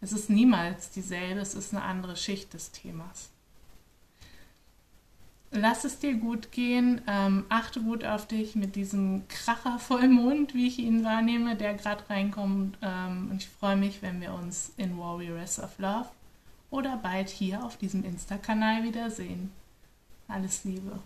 Es 0.00 0.12
ist 0.12 0.30
niemals 0.30 0.90
dieselbe, 0.90 1.40
es 1.40 1.54
ist 1.54 1.74
eine 1.74 1.82
andere 1.82 2.16
Schicht 2.16 2.54
des 2.54 2.70
Themas. 2.70 3.30
Lass 5.56 5.84
es 5.84 6.00
dir 6.00 6.14
gut 6.14 6.50
gehen, 6.50 7.00
ähm, 7.06 7.44
achte 7.48 7.80
gut 7.80 8.04
auf 8.04 8.26
dich 8.26 8.56
mit 8.56 8.74
diesem 8.74 9.28
Kracher 9.28 9.78
Vollmond, 9.78 10.52
wie 10.52 10.66
ich 10.66 10.80
ihn 10.80 11.04
wahrnehme, 11.04 11.54
der 11.54 11.74
gerade 11.74 12.02
reinkommt. 12.10 12.76
Ähm, 12.82 13.28
und 13.30 13.36
ich 13.40 13.48
freue 13.48 13.76
mich, 13.76 14.02
wenn 14.02 14.20
wir 14.20 14.34
uns 14.34 14.72
in 14.76 14.98
Warriors 14.98 15.60
of 15.60 15.78
Love 15.78 16.08
oder 16.70 16.96
bald 16.96 17.28
hier 17.28 17.64
auf 17.64 17.76
diesem 17.76 18.04
Insta-Kanal 18.04 18.82
wiedersehen. 18.82 19.52
Alles 20.26 20.64
Liebe. 20.64 20.98